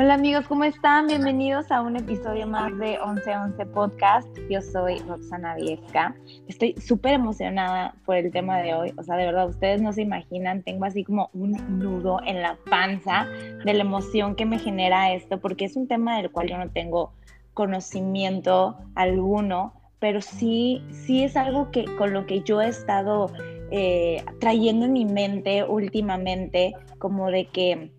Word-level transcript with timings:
Hola 0.00 0.14
amigos, 0.14 0.46
¿cómo 0.46 0.62
están? 0.62 1.08
Bienvenidos 1.08 1.72
a 1.72 1.82
un 1.82 1.96
episodio 1.96 2.46
más 2.46 2.70
de 2.78 3.00
1111 3.04 3.66
Podcast. 3.66 4.28
Yo 4.48 4.62
soy 4.62 5.00
Roxana 5.00 5.56
Viesca. 5.56 6.14
Estoy 6.46 6.76
súper 6.80 7.14
emocionada 7.14 7.96
por 8.06 8.14
el 8.14 8.30
tema 8.30 8.58
de 8.58 8.74
hoy. 8.74 8.94
O 8.96 9.02
sea, 9.02 9.16
de 9.16 9.26
verdad, 9.26 9.48
ustedes 9.48 9.82
no 9.82 9.92
se 9.92 10.02
imaginan, 10.02 10.62
tengo 10.62 10.84
así 10.84 11.02
como 11.02 11.30
un 11.32 11.50
nudo 11.80 12.20
en 12.24 12.42
la 12.42 12.56
panza 12.70 13.26
de 13.64 13.74
la 13.74 13.80
emoción 13.80 14.36
que 14.36 14.46
me 14.46 14.60
genera 14.60 15.12
esto, 15.12 15.40
porque 15.40 15.64
es 15.64 15.74
un 15.74 15.88
tema 15.88 16.18
del 16.18 16.30
cual 16.30 16.48
yo 16.48 16.58
no 16.58 16.70
tengo 16.70 17.12
conocimiento 17.52 18.78
alguno, 18.94 19.72
pero 19.98 20.20
sí, 20.20 20.80
sí 20.92 21.24
es 21.24 21.36
algo 21.36 21.72
que 21.72 21.86
con 21.96 22.12
lo 22.12 22.24
que 22.24 22.42
yo 22.42 22.62
he 22.62 22.68
estado 22.68 23.32
eh, 23.72 24.24
trayendo 24.38 24.86
en 24.86 24.92
mi 24.92 25.06
mente 25.06 25.64
últimamente, 25.64 26.72
como 27.00 27.32
de 27.32 27.46
que 27.46 27.97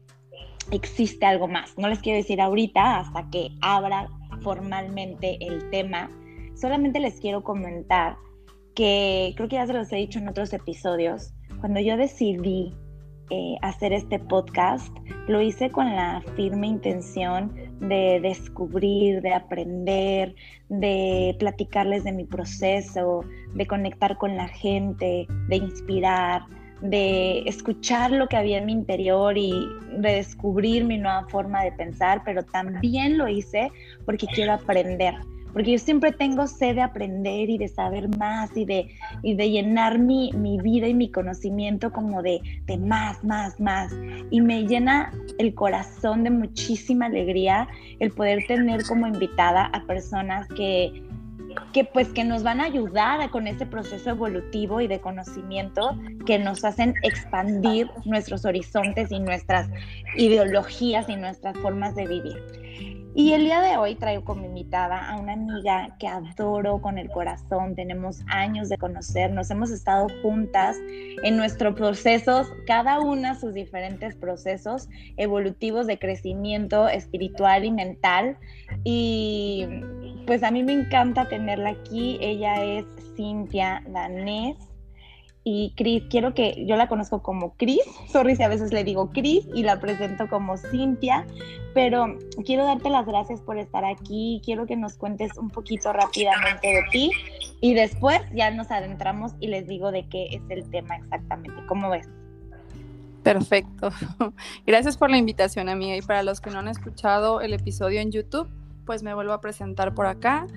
existe 0.76 1.26
algo 1.26 1.48
más. 1.48 1.78
No 1.78 1.88
les 1.88 2.00
quiero 2.00 2.18
decir 2.18 2.41
ahorita 2.41 3.00
hasta 3.00 3.30
que 3.30 3.50
abra 3.62 4.09
formalmente 4.41 5.38
el 5.45 5.70
tema. 5.70 6.09
Solamente 6.55 7.00
les 7.00 7.20
quiero 7.20 7.44
comentar 7.44 8.18
que 8.76 9.34
creo 9.36 9.50
que 9.50 9.55
ya 9.55 9.68
se 9.68 9.73
los 9.73 9.92
he 9.92 9.98
dicho 9.98 10.20
en 10.20 10.28
otros 10.28 10.54
episodios. 10.54 11.34
Cuando 11.59 11.80
yo 11.80 11.98
decidí 11.98 12.73
eh, 13.32 13.58
hacer 13.62 13.94
este 13.94 14.18
podcast, 14.18 14.95
lo 15.28 15.42
hice 15.42 15.70
con 15.70 15.95
la 15.95 16.23
firme 16.36 16.66
intención 16.68 17.54
de 17.80 18.20
descubrir, 18.22 19.22
de 19.22 19.34
aprender, 19.34 20.36
de 20.70 21.36
platicarles 21.38 22.04
de 22.04 22.12
mi 22.12 22.26
proceso, 22.26 23.22
de 23.54 23.67
conectar 23.67 24.17
con 24.17 24.36
la 24.36 24.48
gente, 24.48 25.28
de 25.48 25.56
inspirar, 25.56 26.42
de 26.81 27.39
escuchar 27.47 28.11
lo 28.11 28.27
que 28.27 28.38
había 28.38 28.58
en 28.58 28.66
mi 28.66 28.73
interior 28.73 29.38
y 29.38 29.52
redescubrir 29.97 30.86
mi 30.86 30.97
nueva 30.97 31.27
forma 31.27 31.63
de 31.63 31.71
pensar, 31.73 32.21
pero 32.23 32.44
también 32.44 33.17
lo 33.17 33.27
hice 33.27 33.71
porque 34.05 34.27
quiero 34.27 34.53
aprender, 34.53 35.16
porque 35.53 35.71
yo 35.71 35.80
siempre 35.80 36.11
tengo 36.11 36.47
sed 36.47 36.75
de 36.75 36.81
aprender 36.81 37.49
y 37.49 37.58
de 37.58 37.67
saber 37.67 38.08
más 38.17 38.55
y 38.55 38.66
de, 38.66 38.89
y 39.23 39.33
de 39.33 39.49
llenar 39.49 39.99
mi, 39.99 40.31
mi 40.33 40.59
vida 40.59 40.88
y 40.88 40.94
mi 40.94 41.11
conocimiento 41.11 41.91
como 41.91 42.21
de, 42.21 42.39
de 42.66 42.77
más, 42.77 43.23
más, 43.23 43.59
más. 43.59 43.91
Y 44.30 44.41
me 44.41 44.64
llena 44.64 45.11
el 45.38 45.53
corazón 45.55 46.23
de 46.23 46.30
muchísima 46.30 47.08
alegría 47.08 47.67
el 47.99 48.11
poder 48.11 48.45
tener 48.47 48.83
como 48.86 49.08
invitada 49.08 49.66
a 49.66 49.83
personas 49.86 50.47
que 50.49 51.03
que 51.73 51.83
pues 51.83 52.09
que 52.09 52.23
nos 52.23 52.44
van 52.44 52.61
a 52.61 52.66
ayudar 52.66 53.30
con 53.30 53.47
ese 53.47 53.66
proceso 53.66 54.09
evolutivo 54.09 54.81
y 54.81 54.88
de 54.88 55.00
conocimiento 55.00 55.97
que 56.25 56.39
nos 56.39 56.64
hacen 56.64 56.94
expandir 57.03 57.89
nuestros 58.05 58.45
horizontes 58.45 59.11
y 59.11 59.19
nuestras 59.19 59.70
ideologías 60.16 61.09
y 61.09 61.16
nuestras 61.16 61.58
formas 61.58 61.95
de 61.95 62.08
vivir. 62.08 62.58
Y 63.20 63.34
el 63.34 63.44
día 63.44 63.59
de 63.59 63.75
hoy 63.75 63.95
traigo 63.95 64.23
como 64.23 64.45
invitada 64.45 65.09
a 65.09 65.20
una 65.20 65.34
amiga 65.34 65.94
que 66.00 66.08
adoro 66.08 66.81
con 66.81 66.98
el 66.98 67.09
corazón, 67.09 67.76
tenemos 67.76 68.22
años 68.28 68.70
de 68.70 68.78
conocernos, 68.78 69.52
hemos 69.52 69.72
estado 69.72 70.08
juntas 70.22 70.78
en 71.23 71.36
nuestros 71.36 71.76
procesos, 71.76 72.48
cada 72.66 73.02
una 73.02 73.38
sus 73.38 73.53
diferentes 73.53 74.16
procesos 74.16 74.88
evolutivos 75.17 75.86
de 75.86 76.00
crecimiento 76.00 76.88
espiritual 76.88 77.66
y 77.66 77.72
mental. 77.72 78.38
Y 78.86 79.67
pues 80.26 80.42
a 80.42 80.50
mí 80.50 80.64
me 80.64 80.72
encanta 80.72 81.28
tenerla 81.28 81.72
aquí, 81.72 82.17
ella 82.22 82.64
es 82.64 82.86
Cintia 83.17 83.83
Danés 83.89 84.69
y 85.52 85.73
Cris, 85.75 86.03
quiero 86.11 86.36
que 86.36 86.64
yo 86.67 86.75
la 86.75 86.88
conozco 86.88 87.23
como 87.23 87.55
Cris, 87.55 87.81
sorry 88.11 88.39
a 88.39 88.47
veces 88.47 88.72
le 88.72 88.83
digo 88.83 89.09
Cris 89.09 89.47
y 89.55 89.64
la 89.64 89.80
presento 89.80 90.30
como 90.30 90.58
Cintia, 90.58 91.25
pero 91.73 92.17
quiero 92.45 92.65
darte 92.65 92.92
las 92.92 93.08
gracias 93.08 93.42
por 93.42 93.58
estar 93.58 93.83
aquí, 93.83 94.43
quiero 94.45 94.67
que 94.67 94.76
nos 94.76 94.95
cuentes 94.95 95.36
un 95.39 95.49
poquito 95.49 95.92
rápidamente 95.92 96.67
de 96.67 96.83
ti 96.92 97.11
y 97.61 97.73
después 97.73 98.21
ya 98.32 98.52
nos 98.52 98.70
adentramos 98.70 99.32
y 99.39 99.48
les 99.48 99.67
digo 99.67 99.92
de 99.92 100.08
qué 100.08 100.27
es 100.27 100.42
el 100.49 100.70
tema 100.70 100.98
exactamente, 100.98 101.66
¿cómo 101.67 101.89
ves? 101.89 102.08
Perfecto. 103.23 103.89
Gracias 104.67 104.98
por 104.98 105.10
la 105.10 105.17
invitación, 105.17 105.67
amiga. 105.67 105.98
Y 105.98 106.02
para 106.02 106.23
los 106.23 106.39
que 106.39 106.52
no 106.52 106.60
han 106.60 106.70
escuchado 106.70 107.42
el 107.42 107.54
episodio 107.54 107.99
en 107.99 108.11
YouTube, 108.11 108.48
pues 108.86 109.04
me 109.04 109.14
vuelvo 109.14 109.33
a 109.33 109.42
presentar 109.42 109.93
por 109.93 110.05
acá. 110.05 110.48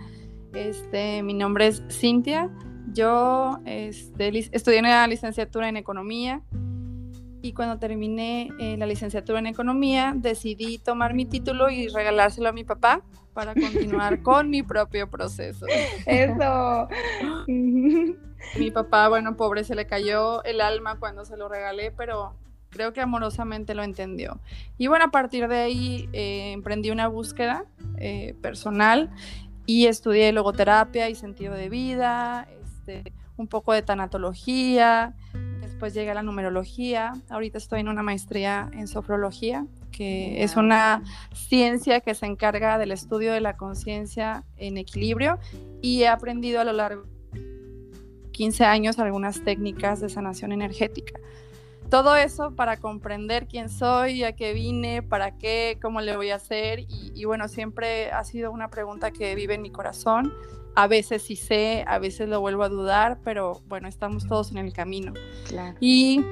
Este, 0.55 1.23
mi 1.23 1.35
nombre 1.35 1.67
es 1.67 1.83
Cintia. 1.91 2.51
Yo 2.93 3.61
este, 3.65 4.29
estudié 4.53 4.81
una 4.81 5.07
licenciatura 5.07 5.69
en 5.69 5.77
economía 5.77 6.43
y 7.43 7.53
cuando 7.53 7.79
terminé 7.79 8.51
eh, 8.59 8.77
la 8.77 8.87
licenciatura 8.87 9.41
en 9.41 9.47
economía 9.47 10.15
decidí 10.17 10.79
tomar 10.79 11.15
mi 11.15 11.25
título 11.25 11.71
y 11.71 11.89
regalárselo 11.89 12.49
a 12.49 12.53
mi 12.53 12.65
papá 12.65 13.03
para 13.35 13.55
continuar 13.55 14.23
con 14.23 14.51
mi 14.51 14.63
propio 14.63 15.11
proceso. 15.11 15.67
Eso. 16.07 16.89
mi 17.47 18.71
papá, 18.71 19.09
bueno, 19.09 19.37
pobre, 19.37 19.65
se 19.65 19.75
le 19.75 19.87
cayó 19.87 20.45
el 20.45 20.61
alma 20.61 20.99
cuando 20.99 21.25
se 21.25 21.37
lo 21.37 21.49
regalé, 21.49 21.91
pero 21.91 22.35
creo 22.73 22.93
que 22.93 23.01
amorosamente 23.01 23.75
lo 23.75 23.83
entendió. 23.83 24.41
Y 24.79 24.87
bueno, 24.87 25.07
a 25.07 25.11
partir 25.11 25.49
de 25.49 25.59
ahí 25.59 26.09
eh, 26.13 26.53
emprendí 26.53 26.91
una 26.91 27.09
búsqueda 27.09 27.65
eh, 27.99 28.35
personal 28.41 29.11
y 29.67 29.87
estudié 29.87 30.33
logoterapia 30.33 31.09
y 31.09 31.15
sentido 31.15 31.55
de 31.55 31.69
vida, 31.69 32.49
este, 32.83 33.13
un 33.37 33.47
poco 33.47 33.73
de 33.73 33.83
tanatología, 33.83 35.15
después 35.61 35.95
llegué 35.95 36.11
a 36.11 36.15
la 36.15 36.23
numerología, 36.23 37.13
ahorita 37.31 37.59
estoy 37.59 37.81
en 37.81 37.89
una 37.89 38.03
maestría 38.03 38.69
en 38.73 38.89
sofrología, 38.89 39.67
que 39.93 40.43
es 40.43 40.57
una 40.57 41.03
ciencia 41.33 42.01
que 42.01 42.15
se 42.15 42.27
encarga 42.27 42.79
del 42.79 42.91
estudio 42.91 43.33
de 43.33 43.41
la 43.41 43.57
conciencia 43.57 44.45
en 44.57 44.79
equilibrio 44.79 45.39
y 45.81 46.03
he 46.03 46.09
aprendido 46.09 46.61
a 46.61 46.65
lo 46.65 46.73
largo 46.73 47.05
de 47.33 48.31
15 48.33 48.65
años 48.65 48.99
algunas 48.99 49.45
técnicas 49.45 50.01
de 50.01 50.09
sanación 50.09 50.51
energética. 50.51 51.21
Todo 51.89 52.17
eso 52.17 52.57
para 52.57 52.79
comprender 52.79 53.47
quién 53.47 53.69
soy, 53.69 54.25
a 54.25 54.33
qué 54.35 54.55
vine, 54.55 55.03
para 55.03 55.37
qué, 55.39 55.79
cómo 55.81 56.01
le 56.01 56.17
voy 56.17 56.31
a 56.31 56.37
hacer 56.37 56.81
y, 56.81 57.13
y 57.15 57.27
bueno, 57.27 57.47
siempre 57.47 58.11
ha 58.11 58.25
sido 58.25 58.51
una 58.51 58.69
pregunta 58.69 59.13
que 59.13 59.37
vive 59.37 59.55
en 59.55 59.63
mi 59.63 59.71
corazón 59.71 60.33
a 60.75 60.87
veces 60.87 61.23
sí 61.23 61.37
sé, 61.37 61.85
a 61.87 61.99
veces 61.99 62.29
lo 62.29 62.41
vuelvo 62.41 62.63
a 62.63 62.69
dudar, 62.69 63.19
pero 63.25 63.61
bueno, 63.69 63.89
estamos 63.89 64.27
todos 64.27 64.51
en 64.53 64.59
el 64.59 64.73
camino. 64.73 65.13
Y 65.81 66.25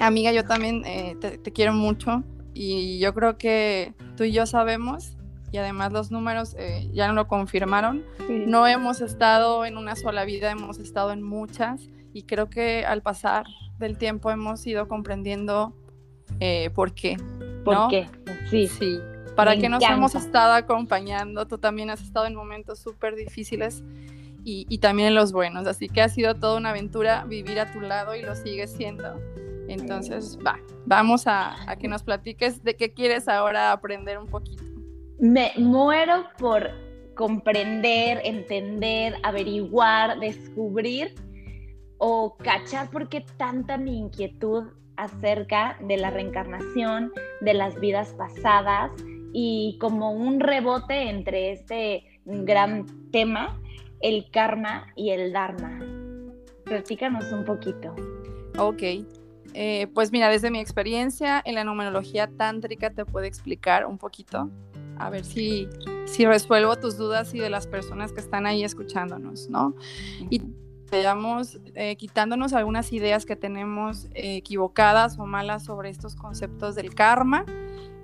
amiga, 0.00 0.32
yo 0.32 0.44
también 0.44 0.84
eh, 0.86 1.16
te, 1.20 1.52
quiero 1.52 1.72
mucho 1.72 2.22
y 2.54 2.98
yo 2.98 3.14
creo 3.14 3.36
que 3.36 3.94
tú 4.16 4.24
y 4.24 4.32
yo 4.32 4.46
sabemos, 4.46 5.16
y 5.52 5.58
además 5.58 5.92
los 5.92 6.10
números 6.10 6.54
eh, 6.58 6.90
ya 6.92 7.08
no 7.08 7.14
lo 7.14 7.28
confirmaron, 7.28 8.04
no 8.28 8.66
hemos 8.66 9.00
estado 9.00 9.64
en 9.64 9.76
una 9.76 9.96
sola 9.96 10.24
vida, 10.24 10.50
hemos 10.50 10.78
estado 10.78 11.12
en 11.12 11.22
muchas 11.22 11.88
y 12.12 12.22
creo 12.22 12.48
que 12.48 12.84
al 12.84 13.02
pasar 13.02 13.46
del 13.78 13.98
tiempo 13.98 14.30
hemos 14.30 14.66
ido 14.66 14.88
comprendiendo 14.88 15.74
eh, 16.40 16.70
por 16.74 16.94
qué. 16.94 17.16
¿Por 17.64 17.88
qué? 17.88 18.08
Sí. 18.50 18.66
Sí 18.66 18.98
para 19.38 19.56
que 19.56 19.68
nos 19.68 19.84
hemos 19.84 20.16
estado 20.16 20.52
acompañando. 20.52 21.46
Tú 21.46 21.58
también 21.58 21.90
has 21.90 22.02
estado 22.02 22.26
en 22.26 22.34
momentos 22.34 22.80
súper 22.80 23.14
difíciles 23.14 23.84
y, 24.42 24.78
también 24.78 25.10
en 25.10 25.14
los 25.14 25.30
buenos. 25.30 25.68
Así 25.68 25.88
que 25.88 26.02
ha 26.02 26.08
sido 26.08 26.34
toda 26.34 26.56
una 26.56 26.70
aventura 26.70 27.24
vivir 27.24 27.60
a 27.60 27.70
tu 27.70 27.80
lado 27.80 28.16
y 28.16 28.22
lo 28.22 28.34
sigue 28.34 28.66
siendo. 28.66 29.14
Entonces, 29.68 30.36
va, 30.44 30.58
vamos 30.86 31.28
a, 31.28 31.54
que 31.78 31.86
nos 31.86 32.02
platiques 32.02 32.64
de 32.64 32.74
qué 32.74 32.92
quieres 32.92 33.28
ahora 33.28 33.70
aprender 33.70 34.18
un 34.18 34.26
poquito. 34.26 34.64
Me 35.20 35.52
muero 35.56 36.24
por 36.36 36.70
comprender, 37.14 38.20
entender, 38.24 39.14
averiguar, 39.22 40.18
descubrir 40.18 41.14
o 41.98 42.36
cachar 42.38 42.90
por 42.90 43.08
qué 43.08 43.24
tanta 43.36 43.78
mi 43.78 43.98
inquietud 43.98 44.64
acerca 44.96 45.78
de 45.80 45.96
la 45.96 46.10
reencarnación, 46.10 47.12
de 47.40 47.54
las 47.54 47.78
vidas 47.78 48.16
pasadas 48.18 48.90
y 49.32 49.76
como 49.80 50.12
un 50.12 50.40
rebote 50.40 51.08
entre 51.08 51.52
este 51.52 52.04
gran 52.24 52.86
tema, 53.10 53.60
el 54.00 54.30
karma 54.30 54.86
y 54.96 55.10
el 55.10 55.32
dharma. 55.32 55.80
Platícanos 56.64 57.32
un 57.32 57.44
poquito. 57.44 57.94
Ok, 58.58 58.82
eh, 59.54 59.86
pues 59.94 60.12
mira, 60.12 60.28
desde 60.28 60.50
mi 60.50 60.60
experiencia 60.60 61.42
en 61.44 61.54
la 61.54 61.64
numerología 61.64 62.28
tántrica 62.28 62.90
te 62.90 63.04
puedo 63.04 63.26
explicar 63.26 63.86
un 63.86 63.98
poquito, 63.98 64.50
a 64.98 65.10
ver 65.10 65.24
si, 65.24 65.68
si 66.06 66.26
resuelvo 66.26 66.76
tus 66.76 66.96
dudas 66.96 67.34
y 67.34 67.38
de 67.38 67.50
las 67.50 67.66
personas 67.66 68.12
que 68.12 68.20
están 68.20 68.46
ahí 68.46 68.62
escuchándonos, 68.62 69.48
¿no? 69.48 69.74
Y 70.30 70.42
vayamos 70.90 71.58
eh, 71.74 71.96
quitándonos 71.96 72.52
algunas 72.52 72.92
ideas 72.92 73.26
que 73.26 73.36
tenemos 73.36 74.06
eh, 74.14 74.36
equivocadas 74.36 75.18
o 75.18 75.26
malas 75.26 75.64
sobre 75.64 75.90
estos 75.90 76.14
conceptos 76.14 76.74
del 76.74 76.94
karma 76.94 77.44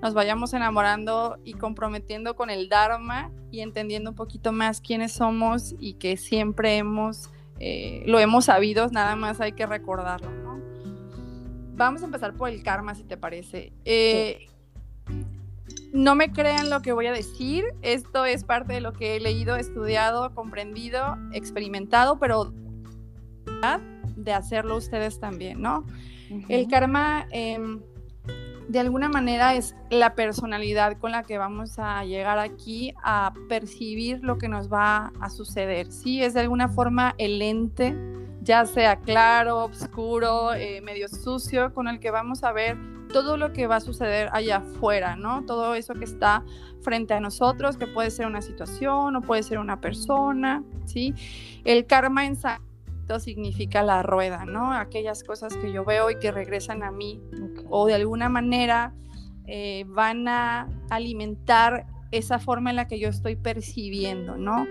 nos 0.05 0.13
vayamos 0.13 0.53
enamorando 0.53 1.39
y 1.43 1.55
comprometiendo 1.55 2.35
con 2.35 2.51
el 2.51 2.69
Dharma 2.69 3.31
y 3.49 3.61
entendiendo 3.61 4.11
un 4.11 4.15
poquito 4.15 4.51
más 4.51 4.79
quiénes 4.79 5.13
somos 5.13 5.73
y 5.79 5.95
que 5.95 6.15
siempre 6.15 6.77
hemos, 6.77 7.31
eh, 7.59 8.03
lo 8.05 8.19
hemos 8.19 8.45
sabido, 8.45 8.87
nada 8.89 9.15
más 9.15 9.41
hay 9.41 9.53
que 9.53 9.65
recordarlo, 9.65 10.29
¿no? 10.29 10.61
Vamos 11.75 12.03
a 12.03 12.05
empezar 12.05 12.35
por 12.35 12.49
el 12.49 12.61
karma, 12.61 12.93
si 12.93 13.03
te 13.03 13.17
parece. 13.17 13.73
Eh, 13.83 14.45
no 15.91 16.13
me 16.13 16.31
crean 16.31 16.69
lo 16.69 16.83
que 16.83 16.91
voy 16.91 17.07
a 17.07 17.11
decir, 17.11 17.63
esto 17.81 18.25
es 18.25 18.43
parte 18.43 18.73
de 18.73 18.81
lo 18.81 18.93
que 18.93 19.15
he 19.15 19.19
leído, 19.19 19.55
estudiado, 19.55 20.35
comprendido, 20.35 21.17
experimentado, 21.33 22.19
pero 22.19 22.53
de 24.15 24.33
hacerlo 24.33 24.77
ustedes 24.77 25.19
también, 25.19 25.63
¿no? 25.63 25.83
El 26.47 26.67
karma, 26.67 27.25
em, 27.31 27.81
de 28.67 28.79
alguna 28.79 29.09
manera, 29.09 29.55
es 29.55 29.75
la 29.89 30.15
personalidad 30.15 30.97
con 30.97 31.11
la 31.11 31.23
que 31.23 31.37
vamos 31.37 31.77
a 31.77 32.03
llegar 32.03 32.39
aquí 32.39 32.93
a 33.03 33.33
percibir 33.47 34.23
lo 34.23 34.37
que 34.37 34.47
nos 34.47 34.71
va 34.71 35.11
a 35.19 35.29
suceder, 35.29 35.91
¿sí? 35.91 36.21
Es 36.23 36.33
de 36.33 36.41
alguna 36.41 36.69
forma 36.69 37.15
el 37.17 37.41
ente, 37.41 37.95
ya 38.41 38.65
sea 38.65 38.97
claro, 38.97 39.65
oscuro, 39.65 40.53
eh, 40.53 40.81
medio 40.81 41.07
sucio, 41.07 41.73
con 41.73 41.87
el 41.87 41.99
que 41.99 42.11
vamos 42.11 42.43
a 42.43 42.51
ver 42.51 42.77
todo 43.11 43.37
lo 43.37 43.53
que 43.53 43.67
va 43.67 43.77
a 43.77 43.81
suceder 43.81 44.29
allá 44.33 44.57
afuera, 44.57 45.15
¿no? 45.15 45.45
Todo 45.45 45.75
eso 45.75 45.93
que 45.93 46.05
está 46.05 46.43
frente 46.81 47.13
a 47.13 47.19
nosotros, 47.19 47.77
que 47.77 47.87
puede 47.87 48.11
ser 48.11 48.25
una 48.25 48.41
situación 48.41 49.15
o 49.15 49.21
puede 49.21 49.43
ser 49.43 49.59
una 49.59 49.79
persona, 49.79 50.63
¿sí? 50.85 51.13
El 51.63 51.85
karma 51.85 52.25
en 52.25 52.35
significa 53.19 53.83
la 53.83 54.03
rueda, 54.03 54.45
¿no? 54.45 54.73
Aquellas 54.73 55.23
cosas 55.23 55.55
que 55.57 55.71
yo 55.71 55.85
veo 55.85 56.09
y 56.09 56.19
que 56.19 56.31
regresan 56.31 56.83
a 56.83 56.91
mí 56.91 57.21
o 57.69 57.85
de 57.85 57.93
alguna 57.93 58.29
manera 58.29 58.93
eh, 59.47 59.85
van 59.87 60.27
a 60.27 60.67
alimentar 60.89 61.85
esa 62.11 62.39
forma 62.39 62.69
en 62.69 62.75
la 62.75 62.87
que 62.87 62.99
yo 62.99 63.09
estoy 63.09 63.35
percibiendo, 63.35 64.37
¿no? 64.37 64.65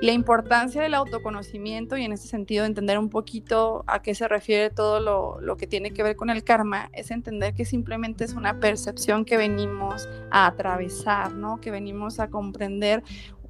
La 0.00 0.12
importancia 0.12 0.80
del 0.80 0.94
autoconocimiento 0.94 1.96
y 1.96 2.04
en 2.04 2.12
ese 2.12 2.28
sentido 2.28 2.64
entender 2.64 2.98
un 2.98 3.10
poquito 3.10 3.84
a 3.86 4.00
qué 4.00 4.14
se 4.14 4.28
refiere 4.28 4.70
todo 4.70 5.00
lo, 5.00 5.40
lo, 5.40 5.56
que 5.56 5.66
tiene 5.66 5.92
que 5.92 6.02
ver 6.02 6.16
con 6.16 6.30
el 6.30 6.44
karma 6.44 6.88
es 6.92 7.10
entender 7.10 7.52
que 7.54 7.64
simplemente 7.64 8.24
es 8.24 8.34
una 8.34 8.58
percepción 8.60 9.24
que 9.24 9.36
venimos 9.36 10.08
a 10.30 10.46
atravesar, 10.46 11.32
¿no? 11.32 11.60
Que 11.60 11.70
venimos 11.70 12.20
a 12.20 12.28
comprender 12.28 13.02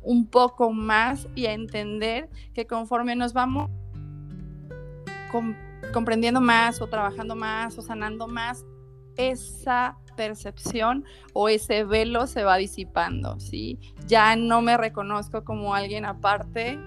un 0.03 0.27
poco 0.27 0.73
más 0.73 1.29
y 1.35 1.47
a 1.47 1.53
entender 1.53 2.29
que 2.55 2.67
conforme 2.67 3.15
nos 3.15 3.33
vamos 3.35 3.71
comprendiendo 5.93 6.41
más 6.41 6.81
o 6.81 6.87
trabajando 6.87 7.37
más 7.37 7.79
o 7.79 7.83
sanando 7.83 8.27
más, 8.29 8.65
esa 9.17 9.99
percepción 10.17 11.05
o 11.33 11.49
ese 11.49 11.85
velo 11.85 12.27
se 12.27 12.45
va 12.45 12.57
disipando, 12.57 13.39
¿sí? 13.39 13.79
Ya 14.07 14.35
no 14.37 14.63
me 14.63 14.77
reconozco 14.77 15.45
como 15.45 15.75
alguien 15.75 16.05
aparte 16.05 16.79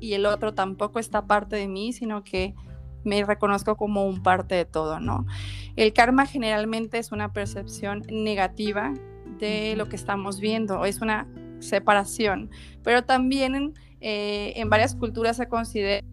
y 0.00 0.14
el 0.14 0.26
otro 0.26 0.54
tampoco 0.54 0.98
está 0.98 1.26
parte 1.26 1.56
de 1.56 1.66
mí, 1.66 1.92
sino 1.92 2.22
que 2.22 2.54
me 3.04 3.24
reconozco 3.24 3.76
como 3.76 4.06
un 4.06 4.22
parte 4.22 4.54
de 4.54 4.64
todo, 4.64 5.00
¿no? 5.00 5.26
El 5.76 5.92
karma 5.92 6.26
generalmente 6.26 6.98
es 6.98 7.12
una 7.12 7.32
percepción 7.32 8.02
negativa 8.10 8.92
de 9.38 9.74
lo 9.76 9.88
que 9.88 9.96
estamos 9.96 10.40
viendo, 10.40 10.84
es 10.84 11.00
una 11.00 11.26
separación, 11.58 12.50
pero 12.82 13.04
también 13.04 13.74
eh, 14.00 14.52
en 14.56 14.70
varias 14.70 14.94
culturas 14.94 15.36
se 15.36 15.48
considera 15.48 16.06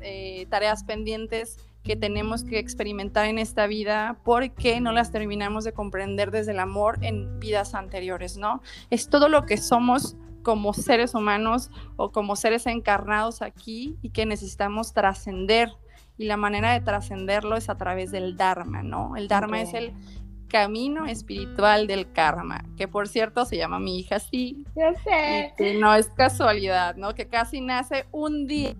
eh, 0.00 0.46
tareas 0.50 0.84
pendientes 0.84 1.58
que 1.86 1.96
tenemos 1.96 2.42
que 2.42 2.58
experimentar 2.58 3.26
en 3.26 3.38
esta 3.38 3.66
vida 3.66 4.18
porque 4.24 4.80
no 4.80 4.92
las 4.92 5.12
terminamos 5.12 5.64
de 5.64 5.72
comprender 5.72 6.30
desde 6.30 6.52
el 6.52 6.58
amor 6.58 6.98
en 7.02 7.38
vidas 7.38 7.74
anteriores, 7.74 8.36
¿no? 8.36 8.60
Es 8.90 9.08
todo 9.08 9.28
lo 9.28 9.46
que 9.46 9.56
somos 9.56 10.16
como 10.42 10.74
seres 10.74 11.14
humanos 11.14 11.70
o 11.96 12.12
como 12.12 12.36
seres 12.36 12.66
encarnados 12.66 13.40
aquí 13.40 13.96
y 14.02 14.10
que 14.10 14.26
necesitamos 14.26 14.92
trascender. 14.92 15.70
Y 16.18 16.24
la 16.24 16.36
manera 16.36 16.72
de 16.72 16.80
trascenderlo 16.80 17.56
es 17.56 17.68
a 17.68 17.76
través 17.76 18.10
del 18.10 18.36
Dharma, 18.36 18.82
¿no? 18.82 19.16
El 19.16 19.28
Dharma 19.28 19.60
es 19.60 19.74
el 19.74 19.92
camino 20.48 21.06
espiritual 21.06 21.86
del 21.86 22.10
karma, 22.12 22.64
que 22.76 22.88
por 22.88 23.08
cierto 23.08 23.44
se 23.44 23.56
llama 23.56 23.78
mi 23.78 23.98
hija 23.98 24.16
así. 24.16 24.64
Ya 24.74 24.94
sé. 24.94 25.52
que 25.56 25.74
no 25.74 25.94
es 25.94 26.08
casualidad, 26.08 26.96
¿no? 26.96 27.14
Que 27.14 27.28
casi 27.28 27.60
nace 27.60 28.06
un 28.12 28.46
día 28.46 28.74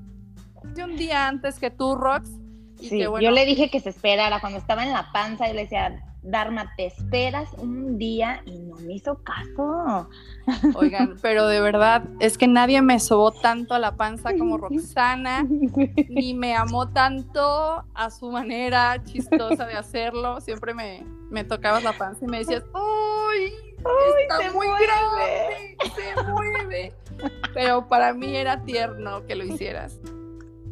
un 0.85 0.97
día 0.97 1.29
antes 1.29 1.59
que 1.59 1.71
tú, 1.71 1.95
Rox. 1.95 2.31
sí, 2.79 3.01
yo 3.01 3.31
le 3.31 3.45
dije 3.45 3.71
que 3.71 3.81
se 3.81 3.91
esperara 3.91 4.41
cuando 4.41 4.59
estaba 4.59 4.85
en 4.85 4.93
la 4.93 5.11
panza 5.13 5.49
y 5.49 5.55
le 5.55 5.63
decía, 5.63 6.03
Dharma, 6.29 6.73
te 6.77 6.87
esperas 6.87 7.53
un 7.57 7.99
día 7.99 8.43
y 8.47 8.59
no 8.59 8.75
me 8.77 8.95
hizo 8.95 9.23
caso. 9.23 10.09
Oigan, 10.75 11.17
pero 11.23 11.47
de 11.47 11.61
verdad, 11.61 12.03
es 12.19 12.37
que 12.37 12.49
nadie 12.49 12.83
me 12.83 12.99
sobó 12.99 13.31
tanto 13.31 13.75
a 13.75 13.79
la 13.79 13.97
panza 13.97 14.37
como 14.37 14.59
Roxana, 14.59 15.47
ni 15.49 16.35
me 16.35 16.57
amó 16.57 16.89
tanto 16.89 17.85
a 17.95 18.11
su 18.11 18.31
manera 18.33 19.01
chistosa 19.05 19.67
de 19.67 19.75
hacerlo. 19.75 20.41
Siempre 20.41 20.75
me, 20.75 21.07
me 21.31 21.45
tocabas 21.45 21.85
la 21.85 21.93
panza 21.93 22.25
y 22.25 22.29
me 22.29 22.39
decías, 22.39 22.65
¡Uy! 22.75 23.53
está 24.29 24.53
muy 24.53 24.67
grande, 24.67 25.77
se 25.95 26.23
mueve. 26.25 26.93
Pero 27.55 27.87
para 27.87 28.12
mí 28.12 28.35
era 28.35 28.65
tierno 28.65 29.25
que 29.27 29.37
lo 29.37 29.45
hicieras 29.45 30.01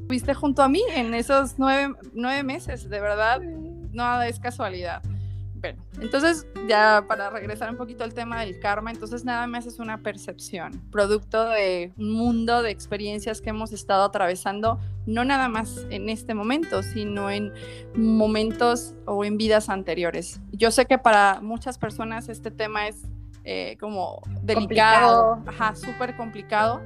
viste 0.07 0.35
junto 0.35 0.63
a 0.63 0.69
mí 0.69 0.83
en 0.95 1.15
esos 1.15 1.59
nueve, 1.59 2.43
meses, 2.43 2.89
de 2.89 3.01
verdad, 3.01 3.41
nada 3.93 4.27
es 4.29 4.39
casualidad. 4.39 5.03
Bueno, 5.55 5.83
entonces 5.99 6.47
ya 6.69 7.07
para 7.09 7.31
regresar 7.31 7.71
un 7.71 7.79
poquito 7.79 8.05
al 8.05 8.13
tema 8.13 8.41
del 8.41 8.61
karma, 8.61 8.91
entonces 8.91 9.25
nada 9.25 9.47
más 9.47 9.65
es 9.65 9.79
una 9.79 10.03
percepción, 10.03 10.73
producto 10.91 11.49
de 11.49 11.91
un 11.97 12.13
mundo 12.13 12.61
de 12.61 12.71
experiencias 12.71 13.41
que 13.41 13.49
hemos 13.49 13.73
estado 13.73 14.05
atravesando, 14.05 14.79
no 15.07 15.25
nada 15.25 15.49
más 15.49 15.87
en 15.89 16.11
este 16.11 16.35
momento, 16.35 16.83
sino 16.83 17.31
en 17.31 17.51
momentos 17.95 18.95
o 19.07 19.25
en 19.25 19.39
vidas 19.39 19.71
anteriores. 19.71 20.39
Yo 20.53 20.71
sé 20.71 20.85
que 20.85 20.99
para 20.99 21.41
muchas 21.41 21.79
personas 21.79 22.29
este 22.29 22.51
tema 22.51 22.87
es 22.89 23.01
eh, 23.45 23.79
como 23.81 24.21
delicado, 24.43 25.43
ajá, 25.47 25.75
súper 25.77 26.15
complicado, 26.15 26.83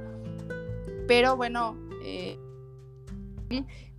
pero 1.05 1.35
bueno, 1.35 1.75
eh, 2.05 2.39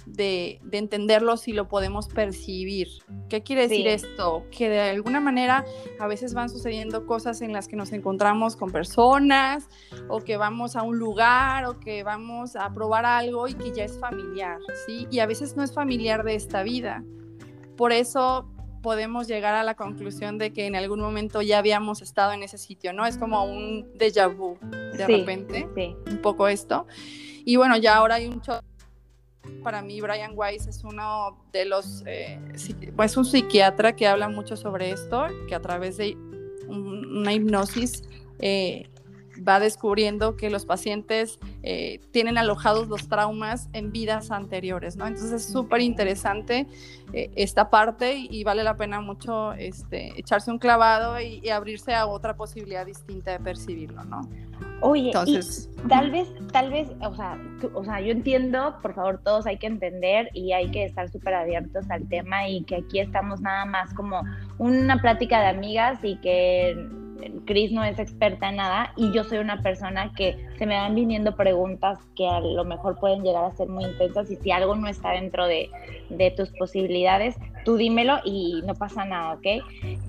de, 0.06 0.61
entenderlo 0.73 1.37
si 1.37 1.52
lo 1.52 1.69
podemos 1.69 2.08
percibir. 2.08 2.88
¿Qué 3.29 3.43
quiere 3.43 3.69
decir 3.69 3.87
esto? 3.87 4.44
Que 4.50 4.69
de 4.69 4.81
alguna 4.81 5.20
manera 5.20 5.64
a 5.99 6.06
veces 6.06 6.35
van 6.35 6.49
sucediendo 6.49 7.06
cosas 7.06 7.43
en 7.43 7.52
las 7.52 7.69
que 7.69 7.76
nos 7.76 7.93
encontramos 7.93 8.56
con 8.56 8.70
personas 8.70 9.69
o 10.08 10.20
que 10.20 10.37
vamos 10.37 10.76
a 10.76 10.82
un 10.82 10.99
lugar 10.99 11.67
o 11.67 11.79
que 11.79 12.02
vamos 12.02 12.56
a 12.56 12.73
probar 12.73 13.05
algo 13.05 13.49
y 13.49 13.55
que 13.55 13.73
ya 13.73 13.85
es 13.85 13.99
familiar, 13.99 14.58
¿sí? 14.87 15.06
Y 15.11 15.20
a 15.20 15.26
veces 15.26 15.56
no 15.56 15.62
es 15.62 15.73
familiar 15.73 16.25
de 16.25 16.34
esta 16.34 16.63
vida. 16.63 17.05
Por 17.77 17.93
eso 17.93 18.51
podemos 18.82 19.29
llegar 19.29 19.55
a 19.55 19.63
la 19.63 19.75
conclusión 19.75 20.39
de 20.39 20.53
que 20.53 20.67
en 20.67 20.75
algún 20.75 21.01
momento 21.01 21.43
ya 21.43 21.58
habíamos 21.58 22.03
estado 22.03 22.32
en 22.32 22.43
ese 22.43 22.58
sitio, 22.58 22.93
¿no? 22.93 23.06
Es 23.06 23.19
como 23.19 23.44
un 23.44 23.93
déjà 23.98 24.27
vu 24.27 24.56
de 24.96 25.06
repente, 25.06 25.69
un 26.06 26.19
poco 26.19 26.48
esto. 26.48 26.86
Y 27.44 27.56
bueno, 27.56 27.77
ya 27.77 27.96
ahora 27.96 28.17
hay 28.17 28.27
un 28.27 28.41
para 29.63 29.82
mí 29.82 30.01
Brian 30.01 30.32
Weiss 30.35 30.67
es 30.67 30.85
uno 30.85 31.39
de 31.53 31.65
los, 31.65 32.03
eh, 32.06 32.39
pues 32.97 33.17
un 33.17 33.25
psiquiatra 33.25 33.94
que 33.94 34.06
habla 34.06 34.29
mucho 34.29 34.56
sobre 34.56 34.91
esto, 34.91 35.27
que 35.49 35.55
a 35.55 35.61
través 35.61 35.97
de 35.97 36.17
una 36.69 37.32
hipnosis 37.32 38.03
eh, 38.39 38.89
va 39.47 39.61
descubriendo 39.61 40.37
que 40.37 40.51
los 40.51 40.65
pacientes 40.65 41.39
eh, 41.63 42.01
tienen 42.11 42.39
alojados 42.39 42.89
los 42.89 43.09
traumas 43.09 43.69
en 43.73 43.93
vidas 43.93 44.31
anteriores, 44.31 44.97
¿no? 44.97 45.06
Entonces 45.06 45.32
es 45.32 45.53
súper 45.53 45.81
interesante 45.81 46.67
eh, 47.13 47.31
esta 47.35 47.70
parte 47.70 48.15
y, 48.15 48.44
vale 48.44 48.63
la 48.63 48.77
pena 48.77 49.01
mucho 49.01 49.53
este, 49.55 50.19
echarse 50.19 50.51
un 50.51 50.59
clavado 50.59 51.20
y, 51.20 51.49
abrirse 51.51 51.94
a 51.94 52.06
otra 52.06 52.37
posibilidad 52.37 52.87
distinta 52.87 53.32
de 53.32 53.41
percibirlo, 53.41 54.05
¿no? 54.05 54.20
Oye, 54.82 55.06
Entonces, 55.06 55.69
tal 55.89 56.11
vez, 56.11 56.29
tal 56.53 56.70
vez, 56.70 56.89
o 57.03 57.15
sea, 57.15 57.39
o 57.75 57.85
sea, 57.85 58.01
yo 58.01 58.13
entiendo, 58.13 58.77
por 58.81 58.94
favor, 58.94 59.20
todos 59.23 59.47
hay 59.47 59.59
que 59.59 59.67
entender 59.67 60.31
y 60.32 60.53
hay 60.53 60.70
que 60.70 60.85
estar 60.85 61.11
súper 61.11 61.35
abiertos 61.35 61.91
al 61.91 62.09
tema 62.09 62.49
y 62.49 62.63
que 62.63 62.77
aquí 62.77 63.01
estamos 63.01 63.41
nada 63.41 63.65
más 63.65 63.93
como 63.94 64.23
una 64.59 65.01
plática 65.01 65.41
de 65.41 65.49
amigas 65.49 65.99
y 66.03 66.17
que 66.17 66.89
Cris 67.46 67.72
no 67.72 67.84
es 67.84 67.98
experta 67.98 68.48
en 68.48 68.56
nada 68.56 68.93
y 68.96 69.12
yo 69.12 69.24
soy 69.24 69.39
una 69.39 69.62
persona 69.62 70.12
que 70.15 70.36
se 70.58 70.67
me 70.67 70.77
van 70.77 70.94
viniendo 70.94 71.36
preguntas 71.36 71.98
que 72.17 72.29
a 72.29 72.41
lo 72.41 72.65
mejor 72.65 72.98
pueden 72.98 73.22
llegar 73.22 73.44
a 73.44 73.53
ser 73.53 73.69
muy 73.69 73.84
intensas 73.84 74.31
y 74.31 74.36
si 74.36 74.50
algo 74.50 74.74
no 74.74 74.89
está 74.89 75.10
dentro 75.12 75.46
de, 75.46 75.70
de 76.10 76.31
tus 76.31 76.50
posibilidades, 76.50 77.36
tú 77.65 77.77
dímelo 77.77 78.19
y 78.24 78.62
no 78.67 78.74
pasa 78.74 79.05
nada, 79.05 79.34
¿ok? 79.34 79.65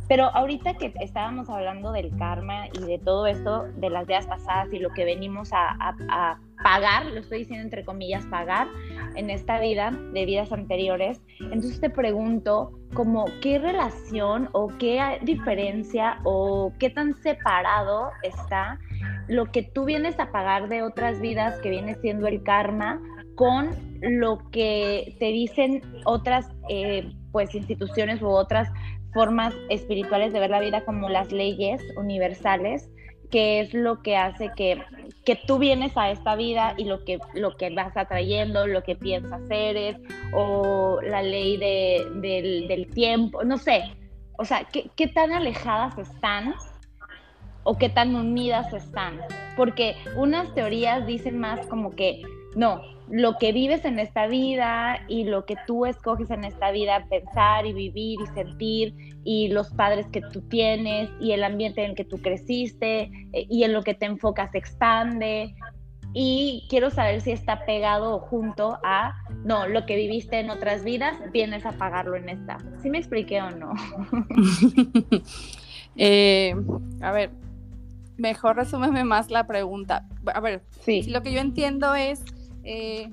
Pero 0.08 0.26
ahorita 0.26 0.76
que 0.76 0.94
estábamos 1.00 1.50
hablando 1.50 1.92
del 1.92 2.16
karma 2.18 2.68
y 2.68 2.80
de 2.80 3.00
todo 3.00 3.28
esto, 3.28 3.66
de 3.76 3.90
las 3.90 4.08
vidas 4.08 4.28
pasadas 4.28 4.72
y 4.74 4.80
lo 4.80 4.90
que 4.92 5.06
venimos 5.06 5.52
a, 5.54 5.76
a, 5.80 6.40
pagar, 6.64 7.06
lo 7.06 7.20
estoy 7.20 7.40
diciendo 7.40 7.64
entre 7.64 7.86
comillas, 7.86 8.26
pagar 8.28 8.68
en 9.16 9.30
esta 9.30 9.60
vida 9.60 9.92
de 10.14 10.26
vidas 10.26 10.52
anteriores, 10.52 11.22
entonces 11.40 11.80
te 11.80 11.90
pregunto, 11.90 12.72
como 12.94 13.26
qué 13.42 13.60
relación 13.60 14.50
o 14.52 14.68
qué 14.80 15.20
diferencia 15.22 16.20
o 16.24 16.74
qué 16.80 16.90
tan 16.90 17.16
separado 17.22 18.12
está 18.24 18.80
lo 19.28 19.46
que 19.46 19.64
tú 19.64 19.86
vienes 19.86 20.20
a 20.20 20.32
pagar 20.32 20.68
de 20.68 20.84
otras 20.84 21.22
vidas 21.22 21.60
que 21.62 21.70
viene 21.70 21.96
siendo 21.96 22.28
el 22.28 22.44
karma 22.44 23.02
con 23.36 23.70
lo 24.02 24.50
que 24.52 25.16
te 25.20 25.26
dicen 25.28 25.82
otras 26.06 26.50
eh, 26.70 27.12
pues 27.32 27.56
instituciones 27.56 28.22
u 28.22 28.28
otras 28.28 28.70
formas 29.14 29.54
espirituales 29.70 30.34
de 30.34 30.40
ver 30.40 30.50
la 30.50 30.60
vida 30.60 30.84
como 30.86 31.10
las 31.10 31.32
leyes 31.32 31.82
universales, 31.98 32.90
que 33.30 33.62
es 33.62 33.74
lo 33.74 34.02
que 34.02 34.18
hace 34.18 34.52
que, 34.56 34.82
que 35.26 35.36
tú 35.36 35.60
vienes 35.60 35.96
a 35.98 36.10
esta 36.10 36.36
vida 36.36 36.74
y 36.78 36.86
lo 36.86 37.04
que, 37.06 37.20
lo 37.34 37.56
que 37.56 37.70
vas 37.70 37.96
atrayendo, 37.96 38.66
lo 38.66 38.84
que 38.84 38.96
piensas 38.96 39.42
eres, 39.50 39.98
o 40.34 41.00
la 41.02 41.22
ley 41.22 41.58
de, 41.58 42.08
del, 42.16 42.68
del, 42.68 42.90
tiempo, 42.90 43.44
no 43.44 43.58
sé. 43.58 43.84
O 44.38 44.46
sea, 44.46 44.68
¿qué, 44.72 44.90
¿qué 44.96 45.08
tan 45.08 45.32
alejadas 45.32 45.98
están 45.98 46.56
o 47.64 47.78
qué 47.78 47.90
tan 47.90 48.16
unidas 48.16 48.74
están? 48.74 49.20
Porque 49.56 49.96
unas 50.16 50.54
teorías 50.56 51.06
dicen 51.06 51.38
más 51.38 51.68
como 51.68 51.96
que, 51.96 52.24
no, 52.56 52.82
lo 53.12 53.38
que 53.38 53.52
vives 53.52 53.84
en 53.86 54.00
esta 54.00 54.28
vida 54.28 55.02
y 55.08 55.26
lo 55.26 55.46
que 55.46 55.56
tú 55.68 55.86
escoges 55.86 56.32
en 56.32 56.46
esta 56.46 56.72
vida, 56.72 57.06
pensar 57.10 57.66
y 57.66 57.74
vivir 57.74 58.20
y 58.22 58.28
sentir, 58.34 58.96
y 59.24 59.50
los 59.50 59.70
padres 59.72 60.08
que 60.08 60.22
tú 60.22 60.42
tienes, 60.42 61.10
y 61.20 61.34
el 61.34 61.44
ambiente 61.44 61.84
en 61.84 61.92
el 61.92 61.96
que 61.96 62.06
tú 62.06 62.22
creciste, 62.22 63.12
eh, 63.34 63.46
y 63.50 63.64
en 63.64 63.74
lo 63.74 63.84
que 63.84 63.94
te 63.94 64.06
enfocas 64.06 64.56
expande. 64.56 65.54
Y 66.14 66.66
quiero 66.70 66.90
saber 66.90 67.22
si 67.22 67.32
está 67.32 67.66
pegado 67.66 68.16
o 68.16 68.20
junto 68.20 68.80
a, 68.84 69.14
no, 69.44 69.68
lo 69.68 69.86
que 69.86 69.96
viviste 69.96 70.40
en 70.40 70.50
otras 70.50 70.84
vidas, 70.84 71.18
vienes 71.32 71.66
a 71.66 71.72
pagarlo 71.74 72.16
en 72.16 72.30
esta. 72.30 72.58
¿Sí 72.82 72.90
me 72.90 72.98
expliqué 72.98 73.42
o 73.42 73.52
no? 73.52 73.74
Eh, 75.98 76.56
a 77.02 77.12
ver, 77.12 77.32
mejor 78.16 78.56
resúmeme 78.56 79.04
más 79.04 79.30
la 79.30 79.46
pregunta. 79.46 80.08
A 80.34 80.40
ver, 80.40 80.64
sí. 80.80 81.04
lo 81.04 81.22
que 81.22 81.34
yo 81.34 81.42
entiendo 81.42 81.94
es 81.96 82.24
eh, 82.64 83.10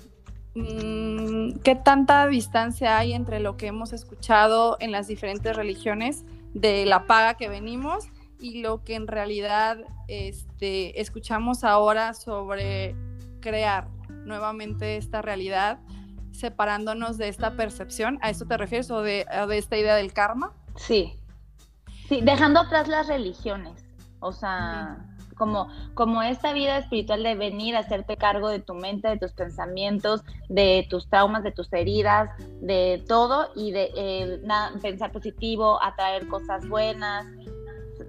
mm, 0.55 1.61
¿qué 1.61 1.75
tanta 1.75 2.27
distancia 2.27 2.99
hay 2.99 3.13
entre 3.13 3.41
lo 3.41 3.57
que 3.57 3.67
hemos 3.67 3.93
escuchado 3.93 4.77
en 4.81 4.93
las 4.93 5.07
diferentes 5.07 5.55
religiones 5.55 6.25
de 6.55 6.87
la 6.87 7.07
paga 7.07 7.35
que 7.35 7.49
venimos 7.49 8.07
y 8.41 8.63
lo 8.63 8.85
que 8.85 8.95
en 8.95 9.07
realidad 9.07 9.79
este, 10.07 11.01
escuchamos 11.01 11.65
ahora 11.65 12.15
sobre 12.15 12.95
crear 13.41 13.89
nuevamente 14.25 14.97
esta 14.97 15.23
realidad, 15.23 15.81
separándonos 16.33 17.19
de 17.19 17.29
esta 17.29 17.57
percepción? 17.57 18.19
¿A 18.23 18.31
eso 18.31 18.47
te 18.47 18.57
refieres 18.57 18.91
o 18.91 19.03
de, 19.03 19.27
de 19.49 19.59
esta 19.59 19.77
idea 19.77 19.97
del 19.97 20.13
karma? 20.13 20.53
Sí. 20.77 21.15
Sí, 22.09 22.21
dejando 22.23 22.61
atrás 22.61 22.89
las 22.89 23.09
religiones. 23.09 23.85
O 24.21 24.33
sea, 24.33 25.08
como, 25.39 25.69
como 25.95 26.23
esta 26.23 26.53
vida 26.53 26.79
espiritual 26.79 27.23
de 27.23 27.35
venir 27.35 27.77
a 27.77 27.81
hacerte 27.81 28.17
cargo 28.17 28.49
de 28.49 28.61
tu 28.61 28.75
mente, 28.75 29.09
de 29.09 29.17
tus 29.17 29.33
pensamientos, 29.33 30.23
de 30.49 30.87
tus 30.91 31.09
traumas, 31.09 31.43
de 31.43 31.53
tus 31.53 31.73
heridas, 31.73 32.31
de 32.61 33.03
todo 33.09 33.49
y 33.55 33.71
de 33.71 33.91
eh, 33.97 34.43
pensar 34.83 35.13
positivo, 35.13 35.83
atraer 35.83 36.29
cosas 36.29 36.69
buenas. 36.69 37.27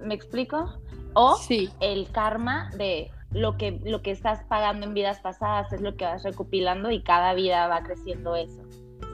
¿Me 0.02 0.14
explico? 0.14 0.78
O 1.14 1.36
sí. 1.36 1.70
el 1.80 2.10
karma 2.12 2.70
de 2.76 3.10
lo 3.32 3.56
que, 3.56 3.80
lo 3.84 4.02
que 4.02 4.10
estás 4.10 4.42
pagando 4.44 4.86
en 4.86 4.94
vidas 4.94 5.20
pasadas 5.20 5.72
es 5.72 5.80
lo 5.80 5.96
que 5.96 6.04
vas 6.04 6.22
recopilando 6.22 6.90
y 6.90 7.02
cada 7.02 7.34
vida 7.34 7.66
va 7.68 7.82
creciendo 7.82 8.36
eso. 8.36 8.62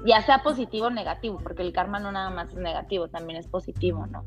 Ya 0.05 0.23
sea 0.23 0.43
positivo 0.43 0.87
o 0.87 0.91
negativo, 0.91 1.39
porque 1.43 1.63
el 1.63 1.73
karma 1.73 1.99
no 1.99 2.13
nada 2.13 2.31
más 2.31 2.51
es 2.51 2.57
negativo, 2.57 3.09
también 3.09 3.39
es 3.39 3.47
positivo, 3.47 4.07
¿no? 4.07 4.25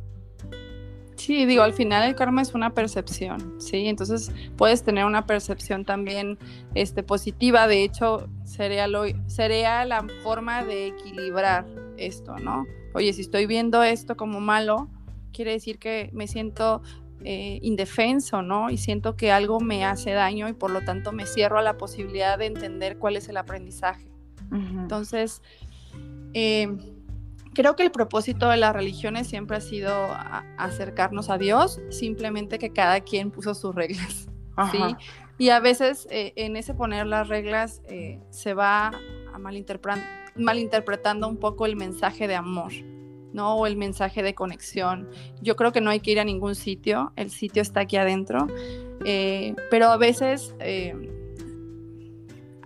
Sí, 1.19 1.45
digo, 1.45 1.63
al 1.63 1.73
final 1.73 2.07
el 2.07 2.15
karma 2.15 2.41
es 2.41 2.53
una 2.53 2.73
percepción, 2.73 3.55
¿sí? 3.59 3.87
Entonces 3.87 4.31
puedes 4.55 4.83
tener 4.83 5.03
una 5.03 5.25
percepción 5.25 5.83
también 5.83 6.37
este, 6.75 7.03
positiva, 7.03 7.67
de 7.67 7.83
hecho 7.83 8.29
sería, 8.45 8.87
lo, 8.87 9.03
sería 9.27 9.83
la 9.83 10.07
forma 10.23 10.63
de 10.63 10.87
equilibrar 10.87 11.65
esto, 11.97 12.37
¿no? 12.37 12.65
Oye, 12.93 13.11
si 13.11 13.19
estoy 13.19 13.47
viendo 13.47 13.83
esto 13.83 14.15
como 14.15 14.39
malo, 14.39 14.87
quiere 15.33 15.51
decir 15.51 15.77
que 15.77 16.09
me 16.13 16.25
siento 16.25 16.81
eh, 17.25 17.59
indefenso, 17.63 18.41
¿no? 18.41 18.69
Y 18.69 18.77
siento 18.77 19.17
que 19.17 19.29
algo 19.29 19.59
me 19.59 19.83
hace 19.83 20.11
daño 20.11 20.47
y 20.47 20.53
por 20.53 20.71
lo 20.71 20.85
tanto 20.85 21.11
me 21.11 21.25
cierro 21.25 21.59
a 21.59 21.61
la 21.61 21.77
posibilidad 21.77 22.37
de 22.37 22.45
entender 22.45 22.97
cuál 22.97 23.17
es 23.17 23.27
el 23.27 23.35
aprendizaje. 23.35 24.09
Entonces, 24.51 25.41
eh, 26.33 26.69
creo 27.53 27.75
que 27.75 27.83
el 27.83 27.91
propósito 27.91 28.49
de 28.49 28.57
las 28.57 28.73
religiones 28.73 29.27
siempre 29.27 29.57
ha 29.57 29.61
sido 29.61 29.91
acercarnos 30.57 31.29
a 31.29 31.37
Dios, 31.37 31.79
simplemente 31.89 32.59
que 32.59 32.71
cada 32.71 33.01
quien 33.01 33.31
puso 33.31 33.53
sus 33.53 33.75
reglas, 33.75 34.29
¿sí? 34.71 34.79
Y 35.37 35.49
a 35.49 35.59
veces 35.61 36.07
eh, 36.11 36.33
en 36.35 36.57
ese 36.57 36.73
poner 36.73 37.07
las 37.07 37.29
reglas 37.29 37.81
eh, 37.87 38.19
se 38.29 38.53
va 38.53 38.91
a 39.33 39.39
malinterpretando 40.35 41.27
un 41.29 41.37
poco 41.37 41.65
el 41.65 41.77
mensaje 41.77 42.27
de 42.27 42.35
amor, 42.35 42.73
¿no? 43.31 43.55
O 43.55 43.65
el 43.65 43.77
mensaje 43.77 44.21
de 44.21 44.35
conexión. 44.35 45.09
Yo 45.41 45.55
creo 45.55 45.71
que 45.71 45.79
no 45.79 45.91
hay 45.91 46.01
que 46.01 46.11
ir 46.11 46.19
a 46.19 46.25
ningún 46.25 46.55
sitio, 46.55 47.13
el 47.15 47.31
sitio 47.31 47.61
está 47.61 47.81
aquí 47.81 47.95
adentro, 47.95 48.47
eh, 49.05 49.55
pero 49.69 49.87
a 49.87 49.97
veces 49.97 50.55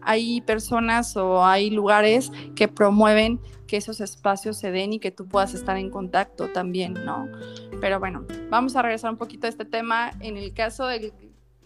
hay 0.05 0.41
personas 0.41 1.15
o 1.17 1.45
hay 1.45 1.69
lugares 1.69 2.31
que 2.55 2.67
promueven 2.67 3.39
que 3.67 3.77
esos 3.77 4.01
espacios 4.01 4.57
se 4.57 4.71
den 4.71 4.93
y 4.93 4.99
que 4.99 5.11
tú 5.11 5.27
puedas 5.27 5.53
estar 5.53 5.77
en 5.77 5.89
contacto 5.89 6.49
también, 6.49 6.93
¿no? 7.05 7.27
Pero 7.81 7.99
bueno, 7.99 8.25
vamos 8.49 8.75
a 8.75 8.81
regresar 8.81 9.11
un 9.11 9.17
poquito 9.17 9.47
a 9.47 9.49
este 9.49 9.65
tema. 9.65 10.11
En 10.19 10.37
el 10.37 10.53
caso 10.53 10.85
de, 10.85 11.11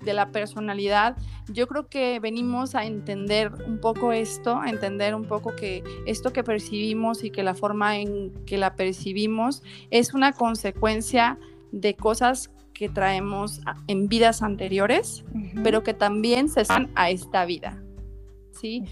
la 0.06 0.32
personalidad, 0.32 1.18
yo 1.50 1.68
creo 1.68 1.90
que 1.90 2.20
venimos 2.20 2.76
a 2.76 2.86
entender 2.86 3.52
un 3.66 3.80
poco 3.80 4.14
esto, 4.14 4.58
a 4.58 4.70
entender 4.70 5.16
un 5.16 5.26
poco 5.26 5.56
que 5.56 5.84
esto 6.06 6.32
que 6.32 6.44
percibimos 6.44 7.24
y 7.24 7.32
que 7.32 7.44
la 7.44 7.56
forma 7.56 7.98
en 7.98 8.32
que 8.46 8.58
la 8.58 8.76
percibimos 8.76 9.64
es 9.90 10.14
una 10.14 10.34
consecuencia 10.34 11.40
de 11.72 11.96
cosas 11.96 12.52
que 12.74 12.90
traemos 12.90 13.60
en 13.88 14.08
vidas 14.08 14.44
anteriores, 14.44 15.26
pero 15.64 15.82
que 15.82 15.96
también 15.96 16.48
se 16.48 16.62
están 16.62 16.92
a 16.96 17.10
esta 17.10 17.44
vida. 17.46 17.82
¿Sí? 18.60 18.84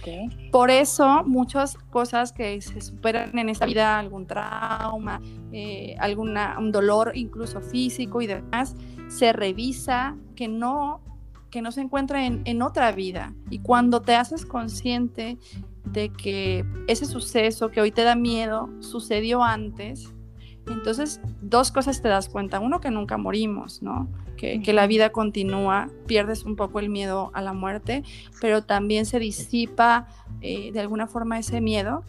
Por 0.51 0.72
eso 0.72 1.24
muchas 1.25 1.77
cosas 1.91 2.31
que 2.31 2.62
se 2.62 2.81
superan 2.81 3.38
en 3.38 3.50
esta 3.50 3.65
vida, 3.65 4.00
algún 4.00 4.27
trauma, 4.27 5.22
eh, 5.51 5.95
alguna, 6.00 6.55
un 6.60 6.72
dolor 6.72 7.12
incluso 7.15 7.62
físico 7.62 8.22
y 8.22 8.27
demás, 8.27 8.75
se 9.07 9.34
revisa 9.34 10.15
que 10.36 10.48
no, 10.48 11.01
que 11.50 11.62
no 11.62 11.72
se 11.72 11.81
encuentra 11.81 12.25
en, 12.25 12.41
en 12.45 12.62
otra 12.62 12.91
vida. 12.91 13.34
Y 13.50 13.60
cuando 13.60 14.01
te 14.01 14.15
haces 14.15 14.45
consciente 14.45 15.38
de 15.86 16.10
que 16.10 16.65
ese 16.88 17.05
suceso 17.05 17.69
que 17.69 17.81
hoy 17.81 17.91
te 17.91 18.03
da 18.03 18.15
miedo 18.15 18.69
sucedió 18.79 19.43
antes, 19.43 20.14
entonces 20.67 21.22
dos 21.41 21.72
cosas 21.72 22.01
te 22.01 22.07
das 22.07 22.29
cuenta. 22.29 22.60
Uno, 22.60 22.81
que 22.81 22.91
nunca 22.91 23.17
morimos, 23.17 23.81
¿no? 23.81 24.07
que, 24.36 24.74
la 24.74 24.88
vida 24.88 25.12
continúa, 25.12 25.89
pierdes 26.07 26.43
un 26.43 26.55
poco 26.55 26.79
el 26.79 26.89
miedo 26.89 27.31
a 27.34 27.41
la 27.41 27.53
muerte, 27.53 28.03
pero 28.41 28.63
también 28.63 29.05
se 29.05 29.19
disipa 29.19 30.07
eh, 30.41 30.72
de 30.72 30.79
alguna 30.79 31.07
forma 31.07 31.39
ese 31.39 31.62
miedo 31.62 32.03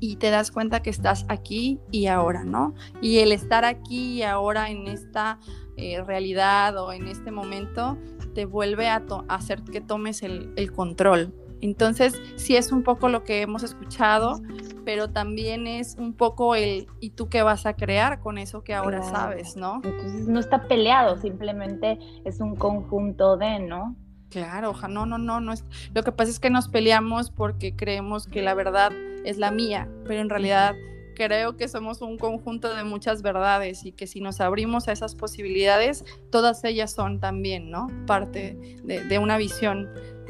y 0.00 0.16
te 0.16 0.30
das 0.30 0.50
cuenta 0.50 0.80
que 0.80 0.90
estás 0.90 1.24
aquí 1.28 1.80
y 1.90 2.06
ahora, 2.06 2.44
¿no? 2.44 2.74
Y 3.00 3.18
el 3.18 3.32
estar 3.32 3.64
aquí 3.64 4.18
y 4.18 4.22
ahora 4.22 4.70
en 4.70 4.86
esta 4.86 5.40
eh, 5.76 6.02
realidad 6.04 6.76
o 6.78 6.92
en 6.92 7.08
este 7.08 7.30
momento 7.30 7.98
te 8.34 8.44
vuelve 8.44 8.88
a, 8.88 9.02
hacer 9.28 9.62
que 9.64 9.80
tomes 9.80 10.22
el, 10.22 10.52
el 10.56 10.70
control, 10.70 11.32
entonces, 11.60 12.20
sí 12.36 12.56
es 12.56 12.72
un 12.72 12.82
poco 12.82 13.08
lo 13.08 13.24
que 13.24 13.42
hemos 13.42 13.62
escuchado, 13.62 14.40
pero 14.88 15.10
también 15.10 15.66
es 15.66 15.96
un 15.98 16.14
poco 16.14 16.54
el 16.54 16.86
¿y 16.98 17.10
tú 17.10 17.28
qué 17.28 17.42
vas 17.42 17.66
a 17.66 17.74
crear 17.74 18.20
con 18.20 18.38
eso 18.38 18.64
que 18.64 18.72
ahora 18.72 19.02
sabes, 19.02 19.54
no? 19.54 19.82
Entonces 19.84 20.26
no 20.28 20.40
está 20.40 20.66
peleado, 20.66 21.18
simplemente 21.18 21.98
es 22.24 22.40
un 22.40 22.56
conjunto 22.56 23.36
de, 23.36 23.58
¿no? 23.58 23.96
Claro, 24.30 24.72
no, 24.88 25.04
no, 25.04 25.18
no, 25.18 25.42
no 25.42 25.52
es. 25.52 25.66
Lo 25.92 26.02
que 26.02 26.10
pasa 26.10 26.30
es 26.30 26.40
que 26.40 26.48
nos 26.48 26.68
peleamos 26.68 27.30
porque 27.30 27.76
creemos 27.76 28.26
que 28.26 28.40
la 28.40 28.54
verdad 28.54 28.90
es 29.26 29.36
la 29.36 29.50
mía, 29.50 29.90
pero 30.06 30.22
en 30.22 30.30
realidad 30.30 30.74
creo 31.14 31.58
que 31.58 31.68
somos 31.68 32.00
un 32.00 32.16
conjunto 32.16 32.74
de 32.74 32.84
muchas 32.84 33.20
verdades 33.20 33.84
y 33.84 33.92
que 33.92 34.06
si 34.06 34.22
nos 34.22 34.40
abrimos 34.40 34.88
a 34.88 34.92
esas 34.92 35.14
posibilidades, 35.14 36.02
todas 36.30 36.64
ellas 36.64 36.92
son 36.92 37.20
también, 37.20 37.70
¿no? 37.70 37.88
Parte 38.06 38.78
de, 38.84 39.04
de 39.04 39.18
una 39.18 39.36
visión, 39.36 39.86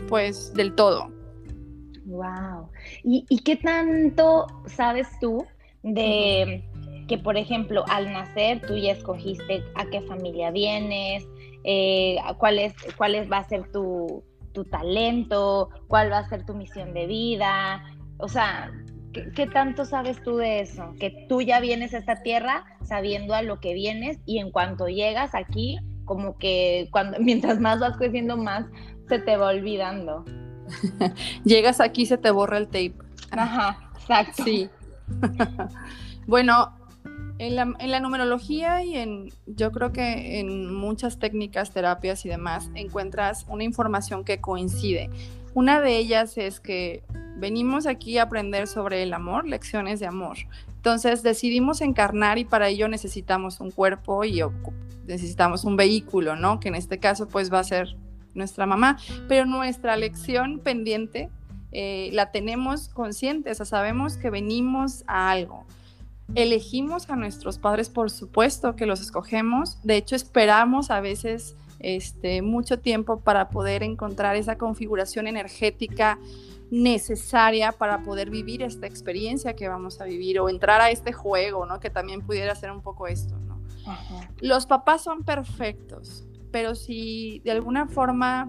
pues, 0.08 0.52
del 0.54 0.74
todo. 0.74 1.12
Wow. 2.06 2.70
¿Y, 3.04 3.38
qué 3.40 3.56
tanto 3.56 4.46
sabes 4.66 5.08
tú 5.20 5.46
de 5.82 6.64
que, 7.08 7.18
por 7.18 7.36
ejemplo, 7.36 7.84
al 7.88 8.12
nacer 8.12 8.60
tú 8.66 8.76
ya 8.76 8.92
escogiste 8.92 9.62
a 9.74 9.86
qué 9.86 10.02
familia 10.02 10.50
vienes, 10.50 11.26
eh, 11.64 12.16
cuál, 12.38 12.58
es, 12.58 12.74
cuál 12.96 13.30
va 13.32 13.38
a 13.38 13.48
ser 13.48 13.70
tu, 13.72 14.24
talento, 14.70 15.68
cuál 15.86 16.10
va 16.10 16.18
a 16.18 16.28
ser 16.28 16.44
tu 16.44 16.54
misión 16.54 16.92
de 16.92 17.06
vida? 17.06 17.84
O 18.18 18.28
sea, 18.28 18.72
¿qué, 19.12 19.46
tanto 19.46 19.84
sabes 19.84 20.20
tú 20.22 20.36
de 20.36 20.60
eso? 20.60 20.94
Que 20.98 21.26
tú 21.28 21.40
ya 21.40 21.60
vienes 21.60 21.94
a 21.94 21.98
esta 21.98 22.22
tierra 22.22 22.64
sabiendo 22.82 23.34
a 23.34 23.42
lo 23.42 23.60
que 23.60 23.72
vienes 23.72 24.18
y 24.26 24.38
en 24.38 24.50
cuanto 24.50 24.88
llegas 24.88 25.34
aquí, 25.36 25.78
como 26.04 26.36
que 26.38 26.88
cuando, 26.90 27.18
mientras 27.20 27.60
más 27.60 27.78
vas 27.78 27.96
creciendo, 27.96 28.36
más 28.36 28.66
se 29.08 29.20
te 29.20 29.36
va 29.36 29.48
olvidando. 29.48 30.24
Llegas 31.44 31.80
aquí 31.80 32.06
se 32.06 32.18
te 32.18 32.30
borra 32.30 32.58
el 32.58 32.66
tape. 32.66 32.94
Ajá, 33.30 33.90
exacto. 34.00 34.44
Sí. 34.44 34.68
bueno, 36.26 36.75
En 37.38 37.54
la, 37.54 37.72
en 37.78 37.90
la, 37.90 38.00
numerología 38.00 38.82
y 38.82 38.96
en, 38.96 39.32
yo 39.46 39.70
creo 39.70 39.92
que 39.92 40.40
en 40.40 40.75
muchas 40.75 41.18
técnicas, 41.18 41.70
terapias 41.70 42.25
y 42.26 42.28
demás, 42.28 42.70
encuentras 42.75 43.46
una 43.48 43.62
información 43.64 44.25
que 44.25 44.40
coincide. 44.40 45.08
Una 45.54 45.80
de 45.80 45.96
ellas 45.96 46.37
es 46.37 46.60
que 46.60 47.04
venimos 47.37 47.87
aquí 47.87 48.18
a 48.18 48.25
aprender 48.25 48.66
sobre 48.66 49.02
el 49.02 49.12
amor, 49.12 49.46
lecciones 49.46 50.00
de 50.00 50.06
amor. 50.06 50.37
Entonces 50.76 51.22
decidimos 51.22 51.80
encarnar 51.80 52.38
y 52.38 52.44
para 52.44 52.68
ello 52.68 52.88
necesitamos 52.88 53.60
un 53.60 53.70
cuerpo 53.70 54.25
y 54.25 54.40
necesitamos 55.06 55.64
un 55.64 55.76
vehículo, 55.76 56.37
¿no? 56.37 56.60
Que 56.60 56.68
en 56.68 56.75
este 56.75 56.98
caso 56.98 57.28
pues 57.28 57.52
va 57.52 57.60
a 57.60 57.64
ser 57.64 57.96
nuestra 58.38 58.66
mamá, 58.66 58.99
pero 59.28 59.45
nuestra 59.45 59.97
lección 59.97 60.61
pendiente 60.61 61.28
eh, 61.73 62.11
la 62.12 62.30
tenemos 62.30 62.88
consciente, 62.88 63.50
o 63.50 63.54
sea, 63.54 63.66
sabemos 63.66 64.16
que 64.16 64.30
venimos 64.30 65.04
a 65.07 65.30
algo. 65.30 65.66
Elegimos 66.35 67.09
a 67.11 67.16
nuestros 67.16 67.59
padres, 67.59 67.88
por 67.88 68.11
supuesto 68.11 68.76
que 68.76 68.87
los 68.87 69.00
escogemos, 69.00 69.78
de 69.83 69.97
hecho 69.97 70.16
esperamos 70.16 70.90
a 70.90 71.00
veces 71.00 71.57
este, 71.80 72.42
mucho 72.42 72.78
tiempo 72.80 73.21
para 73.21 73.50
poder 73.50 73.83
encontrar 73.83 74.37
esa 74.37 74.59
configuración 74.59 75.26
energética 75.26 76.18
necesaria 76.71 77.73
para 77.73 78.02
poder 78.02 78.30
vivir 78.30 78.62
esta 78.62 78.87
experiencia 78.87 79.54
que 79.54 79.68
vamos 79.68 80.00
a 80.00 80.04
vivir 80.04 80.38
o 80.40 80.49
entrar 80.49 80.80
a 80.80 80.90
este 80.90 81.12
juego, 81.12 81.64
¿no? 81.66 81.80
Que 81.80 81.88
también 81.88 82.21
pudiera 82.21 82.54
ser 82.54 82.71
un 82.71 82.83
poco 82.83 83.07
esto, 83.07 83.37
¿no? 83.38 83.59
Los 84.40 84.66
papás 84.66 85.02
son 85.02 85.25
perfectos, 85.25 86.26
pero 86.50 86.74
si 86.74 87.40
de 87.44 87.50
alguna 87.50 87.86
forma 87.86 88.48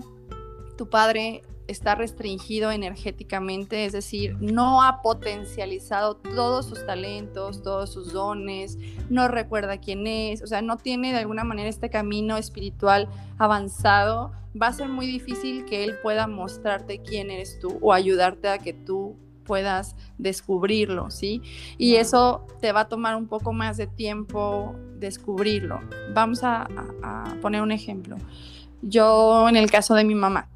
tu 0.78 0.90
padre 0.90 1.42
está 1.70 1.94
restringido 1.94 2.72
energéticamente, 2.72 3.86
es 3.86 3.94
decir, 3.94 4.36
no 4.40 4.82
ha 4.82 5.02
potencializado 5.04 6.16
todos 6.16 6.66
sus 6.66 6.84
talentos, 6.86 7.62
todos 7.62 7.92
sus 7.92 8.12
dones, 8.12 8.78
no 9.10 9.28
recuerda 9.28 9.78
quién 9.78 10.08
es, 10.08 10.42
o 10.42 10.48
sea, 10.48 10.64
no 10.64 10.78
tiene 10.78 11.12
de 11.12 11.20
alguna 11.20 11.44
manera 11.44 11.70
este 11.70 11.90
camino 11.90 12.38
espiritual 12.38 13.08
avanzado, 13.38 14.32
va 14.60 14.68
a 14.68 14.74
ser 14.74 14.90
muy 14.90 15.06
difícil 15.06 15.66
que 15.66 15.84
él 15.84 16.00
pueda 16.02 16.26
mostrarte 16.26 17.04
quién 17.04 17.30
eres 17.30 17.60
tú 17.60 17.78
o 17.82 17.94
ayudarte 17.94 18.50
a 18.50 18.58
que 18.58 18.74
tú 18.74 19.16
puedas 19.50 19.96
descubrirlo, 20.20 21.10
¿sí? 21.10 21.42
Y 21.80 21.96
eso 21.96 22.46
te 22.62 22.72
va 22.72 22.82
a 22.82 22.88
tomar 22.88 23.16
un 23.16 23.26
poco 23.26 23.52
más 23.52 23.78
de 23.78 23.88
tiempo 23.88 24.76
descubrirlo. 25.00 25.80
Vamos 26.14 26.42
a, 26.44 26.68
poner 27.42 27.64
un 27.64 27.72
ejemplo. 27.72 28.16
Yo, 28.84 29.50
en 29.50 29.56
el 29.56 29.72
caso 29.72 29.96
de 29.96 30.04
mi 30.04 30.14
mamá, 30.14 30.48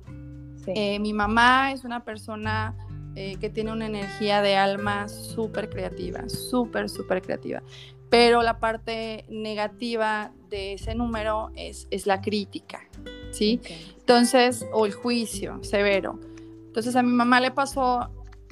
eh, 0.68 1.00
mi 1.00 1.12
mamá 1.12 1.72
es 1.72 1.86
una 1.86 2.04
persona 2.06 2.76
eh, 3.16 3.38
que 3.42 3.50
tiene 3.50 3.72
una 3.72 3.88
energía 3.88 4.44
de 4.44 4.58
alma 4.58 5.08
súper 5.08 5.72
creativa, 5.72 6.30
súper, 6.30 6.88
súper 6.88 7.24
creativa. 7.24 7.64
Pero 8.12 8.44
la 8.44 8.60
parte 8.60 9.26
negativa 9.28 10.32
de 10.52 10.74
ese 10.74 10.94
número 10.94 11.50
es, 11.56 11.88
es 11.90 12.06
la 12.06 12.22
crítica, 12.22 12.88
¿sí? 13.32 13.60
Entonces, 13.98 14.68
o 14.72 14.86
el 14.86 14.94
juicio 14.94 15.64
severo. 15.64 16.20
Entonces 16.68 16.96
a 16.96 17.02
mi 17.02 17.12
mamá 17.12 17.40
le 17.40 17.50
pasó, 17.50 18.10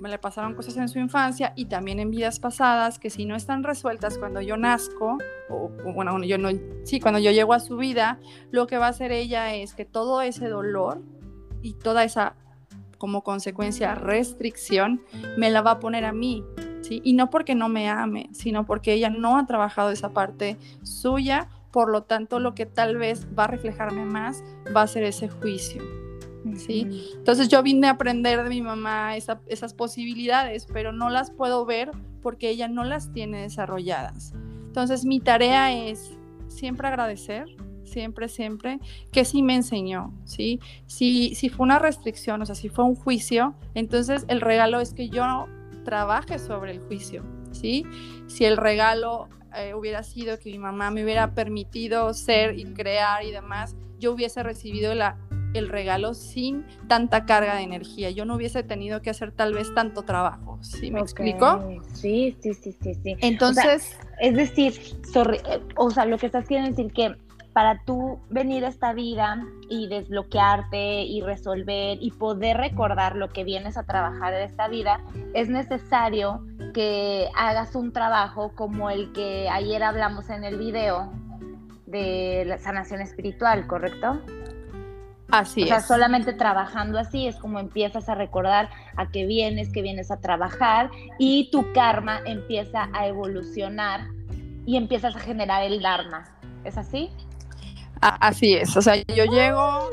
le 0.09 0.17
pasaron 0.17 0.55
cosas 0.55 0.77
en 0.77 0.89
su 0.89 0.99
infancia 0.99 1.53
y 1.55 1.65
también 1.65 1.99
en 1.99 2.11
vidas 2.11 2.39
pasadas 2.39 2.99
que 2.99 3.09
si 3.09 3.25
no 3.25 3.35
están 3.35 3.63
resueltas 3.63 4.17
cuando 4.17 4.41
yo 4.41 4.57
nazco, 4.57 5.17
o, 5.49 5.69
bueno, 5.93 6.23
yo 6.23 6.37
no, 6.37 6.49
sí, 6.83 6.99
cuando 6.99 7.19
yo 7.19 7.31
llego 7.31 7.53
a 7.53 7.59
su 7.59 7.77
vida, 7.77 8.19
lo 8.51 8.67
que 8.67 8.77
va 8.77 8.87
a 8.87 8.89
hacer 8.89 9.11
ella 9.11 9.53
es 9.53 9.73
que 9.73 9.85
todo 9.85 10.21
ese 10.21 10.47
dolor 10.47 11.01
y 11.61 11.73
toda 11.73 12.03
esa 12.03 12.35
como 12.97 13.23
consecuencia 13.23 13.95
restricción 13.95 15.01
me 15.37 15.49
la 15.49 15.61
va 15.61 15.71
a 15.71 15.79
poner 15.79 16.05
a 16.05 16.13
mí, 16.13 16.43
¿sí? 16.81 17.01
Y 17.03 17.13
no 17.13 17.29
porque 17.31 17.55
no 17.55 17.67
me 17.67 17.89
ame, 17.89 18.29
sino 18.31 18.65
porque 18.65 18.93
ella 18.93 19.09
no 19.09 19.37
ha 19.37 19.45
trabajado 19.47 19.89
esa 19.89 20.09
parte 20.09 20.57
suya, 20.83 21.49
por 21.71 21.89
lo 21.89 22.03
tanto 22.03 22.39
lo 22.39 22.53
que 22.53 22.65
tal 22.65 22.97
vez 22.97 23.27
va 23.37 23.45
a 23.45 23.47
reflejarme 23.47 24.05
más 24.05 24.43
va 24.75 24.83
a 24.83 24.87
ser 24.87 25.03
ese 25.03 25.29
juicio. 25.29 25.81
¿Sí? 26.55 26.87
Entonces 27.15 27.49
yo 27.49 27.61
vine 27.61 27.87
a 27.87 27.91
aprender 27.91 28.43
de 28.43 28.49
mi 28.49 28.61
mamá 28.61 29.15
esas 29.15 29.73
posibilidades, 29.73 30.65
pero 30.71 30.91
no 30.91 31.09
las 31.09 31.31
puedo 31.31 31.65
ver 31.65 31.91
porque 32.21 32.49
ella 32.49 32.67
no 32.67 32.83
las 32.83 33.11
tiene 33.11 33.41
desarrolladas. 33.41 34.33
Entonces 34.65 35.05
mi 35.05 35.19
tarea 35.19 35.71
es 35.71 36.17
siempre 36.47 36.87
agradecer, 36.87 37.45
siempre, 37.83 38.27
siempre, 38.27 38.79
que 39.11 39.25
sí 39.25 39.43
me 39.43 39.55
enseñó, 39.55 40.13
¿sí? 40.25 40.59
Si, 40.87 41.35
si 41.35 41.49
fue 41.49 41.63
una 41.63 41.79
restricción, 41.79 42.41
o 42.41 42.45
sea, 42.45 42.55
si 42.55 42.69
fue 42.69 42.85
un 42.85 42.95
juicio, 42.95 43.53
entonces 43.73 44.25
el 44.27 44.41
regalo 44.41 44.79
es 44.79 44.93
que 44.93 45.09
yo 45.09 45.47
trabaje 45.83 46.39
sobre 46.39 46.71
el 46.71 46.79
juicio, 46.79 47.23
¿sí? 47.51 47.85
Si 48.27 48.45
el 48.45 48.57
regalo 48.57 49.27
eh, 49.55 49.73
hubiera 49.73 50.03
sido 50.03 50.39
que 50.39 50.51
mi 50.51 50.59
mamá 50.59 50.91
me 50.91 51.03
hubiera 51.03 51.33
permitido 51.33 52.13
ser 52.13 52.57
y 52.57 52.63
crear 52.73 53.23
y 53.25 53.31
demás, 53.31 53.75
yo 53.99 54.13
hubiese 54.13 54.41
recibido 54.41 54.95
la, 54.95 55.17
el 55.53 55.69
regalo 55.69 56.13
sin 56.13 56.65
tanta 56.87 57.25
carga 57.25 57.55
de 57.55 57.63
energía. 57.63 58.11
Yo 58.11 58.25
no 58.25 58.35
hubiese 58.35 58.63
tenido 58.63 59.01
que 59.01 59.09
hacer 59.09 59.31
tal 59.31 59.53
vez 59.53 59.73
tanto 59.73 60.03
trabajo. 60.03 60.57
¿Sí 60.61 60.91
me 60.91 60.99
explico? 60.99 61.63
Sí, 61.93 62.35
sí, 62.41 62.53
sí, 62.53 62.75
sí, 62.81 62.93
sí. 62.95 63.15
Entonces, 63.21 63.97
es 64.19 64.35
decir, 64.35 64.73
eh, 65.15 65.59
o 65.75 65.91
sea, 65.91 66.05
lo 66.05 66.17
que 66.17 66.27
estás 66.27 66.47
queriendo 66.47 66.69
decir 66.69 66.93
que 66.93 67.15
para 67.53 67.79
tú 67.83 68.19
venir 68.29 68.63
a 68.63 68.69
esta 68.69 68.93
vida 68.93 69.45
y 69.69 69.87
desbloquearte 69.87 71.03
y 71.03 71.21
resolver 71.21 71.97
y 72.01 72.11
poder 72.11 72.57
recordar 72.57 73.15
lo 73.15 73.29
que 73.29 73.43
vienes 73.43 73.77
a 73.77 73.83
trabajar 73.83 74.33
en 74.33 74.43
esta 74.43 74.67
vida, 74.67 75.01
es 75.33 75.49
necesario 75.49 76.45
que 76.73 77.27
hagas 77.35 77.75
un 77.75 77.91
trabajo 77.91 78.53
como 78.55 78.89
el 78.89 79.11
que 79.11 79.49
ayer 79.49 79.83
hablamos 79.83 80.29
en 80.29 80.45
el 80.45 80.57
video 80.57 81.11
de 81.87 82.45
la 82.47 82.57
sanación 82.57 83.01
espiritual, 83.01 83.67
¿correcto? 83.67 84.21
Así 85.31 85.63
o 85.63 85.67
sea, 85.67 85.79
solamente 85.79 86.33
trabajando 86.33 86.99
así 86.99 87.25
es 87.25 87.37
como 87.37 87.59
empiezas 87.59 88.09
a 88.09 88.15
recordar 88.15 88.69
a 88.97 89.09
qué 89.09 89.25
vienes, 89.25 89.71
que 89.71 89.81
vienes 89.81 90.11
a 90.11 90.19
trabajar 90.19 90.91
y 91.17 91.49
tu 91.51 91.71
karma 91.71 92.19
empieza 92.25 92.89
a 92.93 93.07
evolucionar 93.07 94.01
y 94.65 94.75
empiezas 94.75 95.15
a 95.15 95.19
generar 95.19 95.63
el 95.63 95.81
dharma. 95.81 96.25
¿Es 96.65 96.77
así? 96.77 97.09
Así 98.01 98.55
es, 98.55 98.75
o 98.75 98.81
sea, 98.81 98.95
yo 98.95 99.25
llego, 99.25 99.87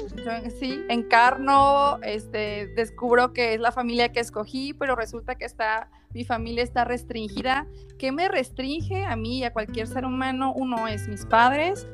sí, 0.58 0.82
encarno, 0.88 1.98
este, 2.02 2.68
descubro 2.68 3.34
que 3.34 3.52
es 3.52 3.60
la 3.60 3.70
familia 3.70 4.12
que 4.12 4.20
escogí, 4.20 4.72
pero 4.72 4.96
resulta 4.96 5.34
que 5.34 5.44
está, 5.44 5.90
mi 6.14 6.24
familia 6.24 6.64
está 6.64 6.86
restringida. 6.86 7.66
¿Qué 7.98 8.10
me 8.10 8.28
restringe 8.28 9.04
a 9.04 9.14
mí 9.14 9.40
y 9.40 9.44
a 9.44 9.52
cualquier 9.52 9.86
ser 9.88 10.06
humano? 10.06 10.54
Uno 10.56 10.88
es 10.88 11.06
mis 11.06 11.26
padres, 11.26 11.86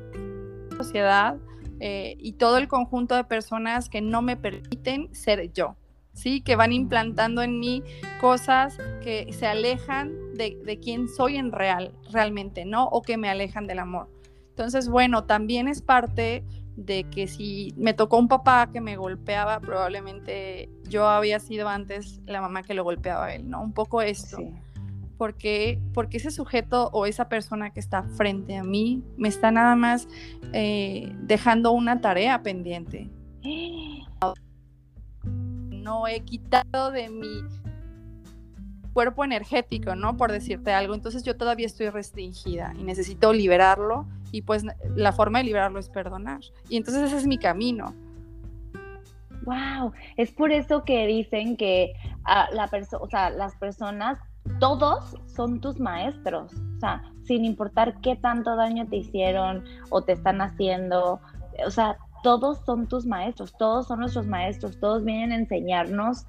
sociedad 0.76 1.36
eh, 1.80 2.16
y 2.18 2.32
todo 2.32 2.58
el 2.58 2.68
conjunto 2.68 3.14
de 3.14 3.24
personas 3.24 3.88
que 3.88 4.00
no 4.00 4.22
me 4.22 4.36
permiten 4.36 5.14
ser 5.14 5.52
yo. 5.52 5.76
¿sí? 6.14 6.40
Que 6.40 6.56
van 6.56 6.72
implantando 6.72 7.42
en 7.42 7.58
mí 7.58 7.82
cosas 8.20 8.78
que 9.02 9.32
se 9.32 9.46
alejan 9.46 10.12
de, 10.34 10.58
de 10.64 10.78
quién 10.78 11.08
soy 11.08 11.36
en 11.36 11.52
real, 11.52 11.92
realmente, 12.10 12.64
¿no? 12.64 12.86
O 12.86 13.02
que 13.02 13.16
me 13.16 13.28
alejan 13.28 13.66
del 13.66 13.80
amor. 13.80 14.08
Entonces, 14.50 14.88
bueno, 14.88 15.24
también 15.24 15.68
es 15.68 15.82
parte 15.82 16.44
de 16.76 17.04
que 17.04 17.26
si 17.26 17.74
me 17.76 17.94
tocó 17.94 18.18
un 18.18 18.28
papá 18.28 18.70
que 18.72 18.80
me 18.80 18.96
golpeaba, 18.96 19.60
probablemente 19.60 20.68
yo 20.88 21.06
había 21.06 21.38
sido 21.38 21.68
antes 21.68 22.20
la 22.26 22.40
mamá 22.40 22.62
que 22.62 22.74
lo 22.74 22.84
golpeaba 22.84 23.26
a 23.26 23.34
él, 23.34 23.48
¿no? 23.48 23.62
Un 23.62 23.72
poco 23.72 24.02
esto. 24.02 24.38
Porque, 25.24 25.80
porque 25.94 26.18
ese 26.18 26.30
sujeto 26.30 26.90
o 26.92 27.06
esa 27.06 27.30
persona 27.30 27.72
que 27.72 27.80
está 27.80 28.02
frente 28.02 28.58
a 28.58 28.62
mí 28.62 29.02
me 29.16 29.28
está 29.28 29.50
nada 29.50 29.74
más 29.74 30.06
eh, 30.52 31.10
dejando 31.20 31.72
una 31.72 32.02
tarea 32.02 32.42
pendiente. 32.42 33.08
No 35.70 36.06
he 36.06 36.20
quitado 36.20 36.90
de 36.90 37.08
mi 37.08 37.40
cuerpo 38.92 39.24
energético, 39.24 39.96
¿no? 39.96 40.18
Por 40.18 40.30
decirte 40.30 40.74
algo. 40.74 40.94
Entonces 40.94 41.22
yo 41.22 41.38
todavía 41.38 41.64
estoy 41.64 41.88
restringida 41.88 42.74
y 42.78 42.84
necesito 42.84 43.32
liberarlo 43.32 44.06
y 44.30 44.42
pues 44.42 44.66
la 44.94 45.12
forma 45.12 45.38
de 45.38 45.44
liberarlo 45.44 45.78
es 45.78 45.88
perdonar. 45.88 46.40
Y 46.68 46.76
entonces 46.76 47.04
ese 47.04 47.16
es 47.16 47.26
mi 47.26 47.38
camino. 47.38 47.94
Wow, 49.46 49.94
es 50.18 50.32
por 50.32 50.52
eso 50.52 50.84
que 50.84 51.06
dicen 51.06 51.56
que 51.56 51.94
ah, 52.24 52.46
la 52.52 52.70
o 53.00 53.08
sea, 53.08 53.30
las 53.30 53.56
personas, 53.56 54.18
todos 54.58 55.16
son 55.26 55.60
tus 55.60 55.80
maestros, 55.80 56.52
o 56.76 56.80
sea, 56.80 57.02
sin 57.24 57.44
importar 57.44 58.00
qué 58.00 58.16
tanto 58.16 58.56
daño 58.56 58.86
te 58.88 58.96
hicieron 58.96 59.64
o 59.90 60.02
te 60.02 60.12
están 60.12 60.40
haciendo, 60.40 61.20
o 61.66 61.70
sea, 61.70 61.96
todos 62.22 62.58
son 62.64 62.86
tus 62.86 63.04
maestros, 63.04 63.54
todos 63.58 63.86
son 63.86 64.00
nuestros 64.00 64.26
maestros, 64.26 64.78
todos 64.80 65.04
vienen 65.04 65.32
a 65.32 65.36
enseñarnos, 65.36 66.26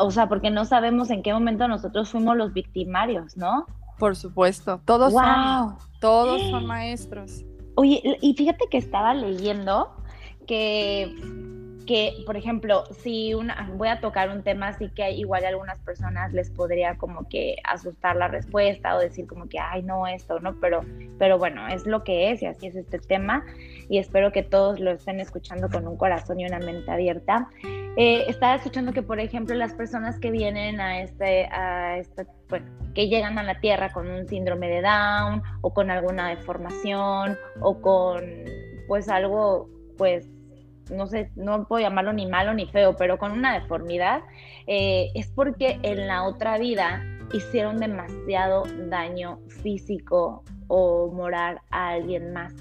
o 0.00 0.10
sea, 0.10 0.28
porque 0.28 0.50
no 0.50 0.64
sabemos 0.64 1.10
en 1.10 1.22
qué 1.22 1.32
momento 1.32 1.68
nosotros 1.68 2.10
fuimos 2.10 2.36
los 2.36 2.52
victimarios, 2.52 3.36
¿no? 3.36 3.66
Por 3.98 4.16
supuesto, 4.16 4.80
todos 4.84 5.12
son, 5.12 5.76
todos 6.00 6.42
son 6.50 6.66
maestros. 6.66 7.44
Oye, 7.76 8.18
y 8.20 8.34
fíjate 8.34 8.66
que 8.70 8.78
estaba 8.78 9.14
leyendo 9.14 9.90
que 10.46 11.14
que, 11.88 12.12
por 12.26 12.36
ejemplo, 12.36 12.84
si 13.00 13.32
una, 13.32 13.70
voy 13.74 13.88
a 13.88 13.98
tocar 13.98 14.28
un 14.28 14.42
tema 14.42 14.68
así 14.68 14.90
que 14.90 15.10
igual 15.12 15.46
a 15.46 15.48
algunas 15.48 15.78
personas 15.78 16.34
les 16.34 16.50
podría 16.50 16.98
como 16.98 17.26
que 17.30 17.56
asustar 17.64 18.14
la 18.14 18.28
respuesta 18.28 18.94
o 18.94 19.00
decir 19.00 19.26
como 19.26 19.48
que, 19.48 19.58
ay, 19.58 19.82
no, 19.82 20.06
esto, 20.06 20.38
¿no? 20.38 20.60
Pero, 20.60 20.82
pero 21.18 21.38
bueno, 21.38 21.66
es 21.66 21.86
lo 21.86 22.04
que 22.04 22.30
es 22.30 22.42
y 22.42 22.46
así 22.46 22.66
es 22.66 22.76
este 22.76 22.98
tema 22.98 23.42
y 23.88 23.96
espero 23.96 24.32
que 24.32 24.42
todos 24.42 24.80
lo 24.80 24.90
estén 24.90 25.18
escuchando 25.18 25.70
con 25.70 25.88
un 25.88 25.96
corazón 25.96 26.38
y 26.38 26.44
una 26.44 26.58
mente 26.58 26.90
abierta. 26.90 27.48
Eh, 27.96 28.26
estaba 28.28 28.56
escuchando 28.56 28.92
que, 28.92 29.00
por 29.00 29.18
ejemplo, 29.18 29.56
las 29.56 29.72
personas 29.72 30.20
que 30.20 30.30
vienen 30.30 30.82
a 30.82 31.00
este, 31.00 31.46
a 31.46 31.96
este, 31.96 32.26
bueno, 32.50 32.66
que 32.94 33.08
llegan 33.08 33.38
a 33.38 33.42
la 33.42 33.60
Tierra 33.60 33.88
con 33.94 34.10
un 34.10 34.28
síndrome 34.28 34.68
de 34.68 34.82
Down 34.82 35.42
o 35.62 35.72
con 35.72 35.90
alguna 35.90 36.28
deformación 36.28 37.38
o 37.60 37.80
con, 37.80 38.22
pues, 38.86 39.08
algo, 39.08 39.70
pues, 39.96 40.28
no 40.90 41.06
sé, 41.06 41.30
no 41.36 41.66
puedo 41.66 41.82
llamarlo 41.82 42.12
ni 42.12 42.26
malo 42.26 42.54
ni 42.54 42.66
feo, 42.66 42.96
pero 42.96 43.18
con 43.18 43.32
una 43.32 43.58
deformidad, 43.58 44.22
eh, 44.66 45.10
es 45.14 45.28
porque 45.28 45.78
en 45.82 46.06
la 46.06 46.24
otra 46.24 46.58
vida 46.58 47.04
hicieron 47.32 47.78
demasiado 47.78 48.64
daño 48.88 49.38
físico 49.62 50.44
o 50.68 51.10
moral 51.10 51.60
a 51.70 51.90
alguien 51.90 52.32
más. 52.32 52.54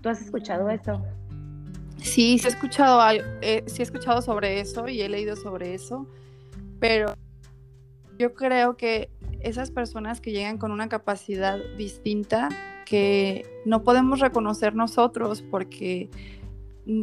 ¿Tú 0.00 0.08
has 0.08 0.20
escuchado 0.20 0.68
eso? 0.70 1.02
Sí, 1.98 2.38
sí 2.38 2.46
he 2.46 2.50
escuchado, 2.50 3.00
eh, 3.40 3.64
sí 3.66 3.80
he 3.80 3.84
escuchado 3.84 4.20
sobre 4.20 4.60
eso 4.60 4.88
y 4.88 5.00
he 5.00 5.08
leído 5.08 5.36
sobre 5.36 5.74
eso, 5.74 6.06
pero 6.78 7.14
yo 8.18 8.34
creo 8.34 8.76
que 8.76 9.10
esas 9.40 9.70
personas 9.70 10.20
que 10.20 10.32
llegan 10.32 10.58
con 10.58 10.70
una 10.70 10.88
capacidad 10.88 11.58
distinta 11.76 12.48
que 12.84 13.46
no 13.64 13.82
podemos 13.82 14.20
reconocer 14.20 14.74
nosotros 14.74 15.42
porque 15.42 16.10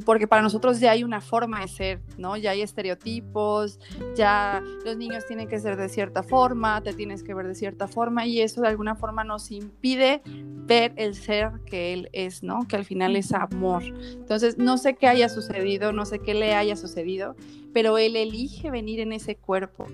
porque 0.06 0.28
para 0.28 0.41
nosotros 0.41 0.80
ya 0.80 0.91
hay 0.91 1.04
una 1.04 1.22
forma 1.22 1.62
de 1.62 1.67
ser, 1.67 2.02
¿no? 2.17 2.38
Ya 2.38 2.52
hay 2.52 2.62
estereotipos, 2.62 3.80
ya 4.15 4.63
los 4.86 4.98
niños 4.98 5.26
tienen 5.26 5.48
que 5.48 5.60
ser 5.60 5.76
de 5.76 5.89
cierta 5.89 6.24
forma, 6.24 6.82
te 6.82 6.94
tienes 6.94 7.24
que 7.24 7.34
ver 7.34 7.48
de 7.48 7.56
cierta 7.56 7.88
forma 7.88 8.26
y 8.26 8.41
eso 8.41 8.62
de 8.62 8.67
alguna 8.67 8.96
forma 8.96 9.24
nos 9.24 9.52
impide 9.52 10.22
ver 10.26 10.94
el 10.98 11.15
ser 11.15 11.52
que 11.65 11.94
él 11.94 12.10
es, 12.13 12.44
¿no? 12.44 12.67
Que 12.67 12.76
al 12.76 12.86
final 12.86 13.15
es 13.15 13.34
amor. 13.34 13.84
Entonces, 13.84 14.58
no 14.58 14.78
sé 14.78 14.96
qué 14.96 15.08
haya 15.08 15.30
sucedido, 15.30 15.91
no 15.91 16.06
sé 16.06 16.20
qué 16.20 16.34
le 16.34 16.54
haya 16.54 16.76
sucedido, 16.76 17.36
pero 17.74 17.98
él 17.98 18.15
elige 18.15 18.70
venir 18.70 19.00
en 19.00 19.13
ese 19.13 19.36
cuerpo, 19.36 19.88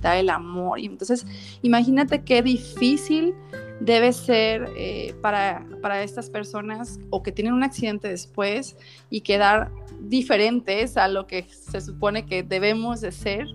da 0.00 0.18
el 0.18 0.30
amor. 0.30 0.78
Y 0.78 0.86
entonces, 0.86 1.26
imagínate 1.62 2.22
qué 2.22 2.42
difícil 2.42 3.34
debe 3.80 4.12
ser 4.12 4.70
eh, 4.76 5.14
para, 5.22 5.66
para, 5.80 6.02
estas 6.02 6.30
personas 6.30 6.98
o 7.10 7.22
que 7.22 7.32
tienen 7.32 7.54
un 7.54 7.62
accidente 7.62 8.08
después 8.08 8.76
y 9.08 9.20
quedar 9.20 9.70
diferentes 10.00 10.96
a 10.96 11.08
lo 11.08 11.26
que 11.26 11.46
se 11.50 11.80
supone 11.80 12.26
que 12.26 12.42
debemos 12.42 13.00
de 13.00 13.12
ser, 13.12 13.46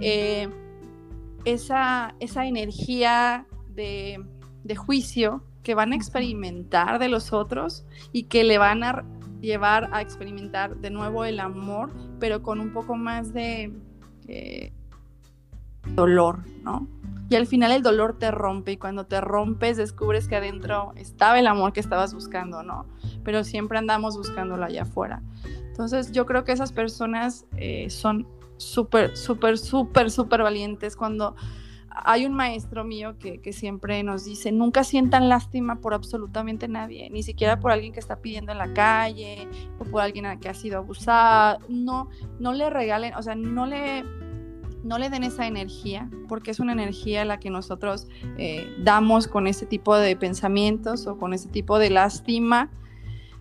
eh, 0.00 0.48
esa, 1.44 2.14
esa 2.20 2.46
energía 2.46 3.46
de, 3.74 4.24
de 4.64 4.76
juicio 4.76 5.44
que 5.62 5.74
van 5.74 5.92
a 5.92 5.96
experimentar 5.96 6.98
de 6.98 7.08
los 7.08 7.32
otros 7.32 7.84
y 8.12 8.24
que 8.24 8.44
le 8.44 8.58
van 8.58 8.82
a 8.82 9.04
llevar 9.40 9.88
a 9.92 10.00
experimentar 10.00 10.76
de 10.76 10.90
nuevo 10.90 11.24
el 11.24 11.40
amor, 11.40 11.92
pero 12.20 12.42
con 12.42 12.60
un 12.60 12.72
poco 12.72 12.96
más 12.96 13.32
de 13.32 13.72
eh, 14.28 14.72
dolor, 15.86 16.40
¿no? 16.62 16.88
Y 17.28 17.36
al 17.36 17.46
final 17.46 17.72
el 17.72 17.82
dolor 17.82 18.18
te 18.18 18.30
rompe 18.30 18.72
y 18.72 18.76
cuando 18.76 19.06
te 19.06 19.20
rompes 19.20 19.78
descubres 19.78 20.28
que 20.28 20.36
adentro 20.36 20.92
estaba 20.96 21.38
el 21.38 21.46
amor 21.46 21.72
que 21.72 21.80
estabas 21.80 22.12
buscando, 22.12 22.62
¿no? 22.62 22.84
Pero 23.24 23.42
siempre 23.42 23.78
andamos 23.78 24.18
buscándolo 24.18 24.64
allá 24.64 24.82
afuera. 24.82 25.22
Entonces 25.68 26.12
yo 26.12 26.26
creo 26.26 26.44
que 26.44 26.52
esas 26.52 26.72
personas 26.72 27.46
eh, 27.56 27.88
son 27.88 28.26
súper, 28.58 29.16
súper, 29.16 29.56
súper, 29.56 30.10
súper 30.10 30.42
valientes 30.42 30.94
cuando 30.94 31.34
hay 31.88 32.26
un 32.26 32.34
maestro 32.34 32.84
mío 32.84 33.16
que, 33.18 33.40
que, 33.40 33.52
siempre 33.52 34.02
nos 34.02 34.24
dice, 34.24 34.52
nunca 34.52 34.84
sientan 34.84 35.28
lástima 35.28 35.80
por 35.80 35.94
absolutamente 35.94 36.68
nadie, 36.68 37.10
ni 37.10 37.22
siquiera 37.22 37.60
por 37.60 37.70
alguien 37.70 37.92
que 37.92 38.00
está 38.00 38.16
pidiendo 38.16 38.52
en 38.52 38.58
la 38.58 38.72
calle 38.72 39.48
o 39.78 39.84
por 39.84 40.00
alguien 40.00 40.38
que 40.38 40.48
ha 40.48 40.54
sido 40.54 40.78
abusado, 40.78 41.58
no, 41.68 42.08
no 42.38 42.52
le 42.52 42.70
regalen, 42.70 43.14
o 43.14 43.22
sea, 43.22 43.34
no 43.34 43.66
le 43.66 44.04
no 44.82 44.98
le 44.98 45.10
den 45.10 45.24
esa 45.24 45.46
energía, 45.46 46.10
porque 46.28 46.50
es 46.50 46.60
una 46.60 46.72
energía 46.72 47.24
la 47.24 47.38
que 47.38 47.50
nosotros 47.50 48.08
eh, 48.36 48.66
damos 48.78 49.28
con 49.28 49.46
ese 49.46 49.66
tipo 49.66 49.96
de 49.96 50.16
pensamientos 50.16 51.06
o 51.06 51.18
con 51.18 51.32
ese 51.32 51.48
tipo 51.48 51.78
de 51.78 51.90
lástima, 51.90 52.70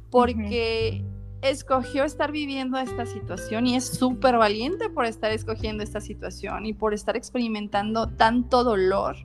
porque 0.10 1.04
escogió 1.42 2.04
estar 2.04 2.32
viviendo 2.32 2.78
esta 2.78 3.06
situación 3.06 3.66
y 3.66 3.76
es 3.76 3.88
súper 3.88 4.38
valiente 4.38 4.90
por 4.90 5.06
estar 5.06 5.32
escogiendo 5.32 5.84
esta 5.84 6.00
situación 6.00 6.66
y 6.66 6.74
por 6.74 6.94
estar 6.94 7.18
experimentando 7.18 8.08
tanto 8.08 8.64
dolor, 8.64 9.16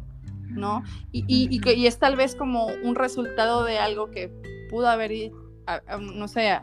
¿no? 0.49 0.83
Y, 1.13 1.25
y, 1.29 1.87
es 1.87 1.99
tal 1.99 2.17
vez 2.17 2.35
como 2.35 2.67
un 2.83 2.95
resultado 2.95 3.65
de 3.65 3.79
algo 3.79 4.11
que 4.11 4.33
pudo 4.71 4.89
haber, 4.89 5.33
no 6.01 6.29
sé, 6.29 6.59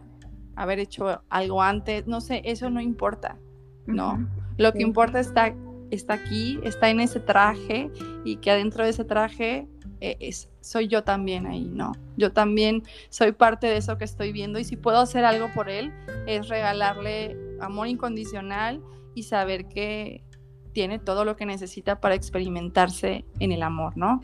haber 0.56 0.80
hecho 0.80 1.22
algo 1.30 1.62
antes, 1.62 2.08
no 2.08 2.22
sé, 2.22 2.42
eso 2.46 2.70
no 2.72 2.82
importa, 2.82 3.38
¿no? 3.86 4.28
Lo 4.64 4.72
que 4.72 4.82
importa 4.82 5.20
está, 5.20 5.54
está 5.92 6.14
aquí, 6.14 6.58
está 6.64 6.90
en 6.90 7.02
ese 7.02 7.20
traje 7.20 7.92
y 8.24 8.38
que 8.38 8.50
adentro 8.50 8.86
de 8.86 8.92
ese 8.92 9.04
traje 9.04 9.68
eh, 10.00 10.16
es, 10.22 10.50
soy 10.62 10.88
yo 10.88 11.04
también 11.04 11.46
ahí, 11.46 11.70
¿no? 11.74 11.92
Yo 12.16 12.32
también 12.32 12.84
soy 13.10 13.34
parte 13.34 13.68
de 13.68 13.76
eso 13.76 13.98
que 13.98 14.06
estoy 14.06 14.32
viendo 14.32 14.60
y 14.60 14.64
si 14.64 14.78
puedo 14.78 15.00
hacer 15.00 15.26
algo 15.26 15.50
por 15.54 15.70
él 15.70 15.92
es 16.28 16.48
regalarle 16.48 17.36
amor 17.60 17.88
incondicional 17.88 18.82
y 19.16 19.24
saber 19.24 19.66
que 19.66 20.24
tiene 20.72 20.98
todo 20.98 21.26
lo 21.26 21.36
que 21.36 21.46
necesita 21.46 22.00
para 22.00 22.16
experimentarse 22.16 23.26
en 23.42 23.52
el 23.52 23.64
amor, 23.64 23.98
¿no? 23.98 24.22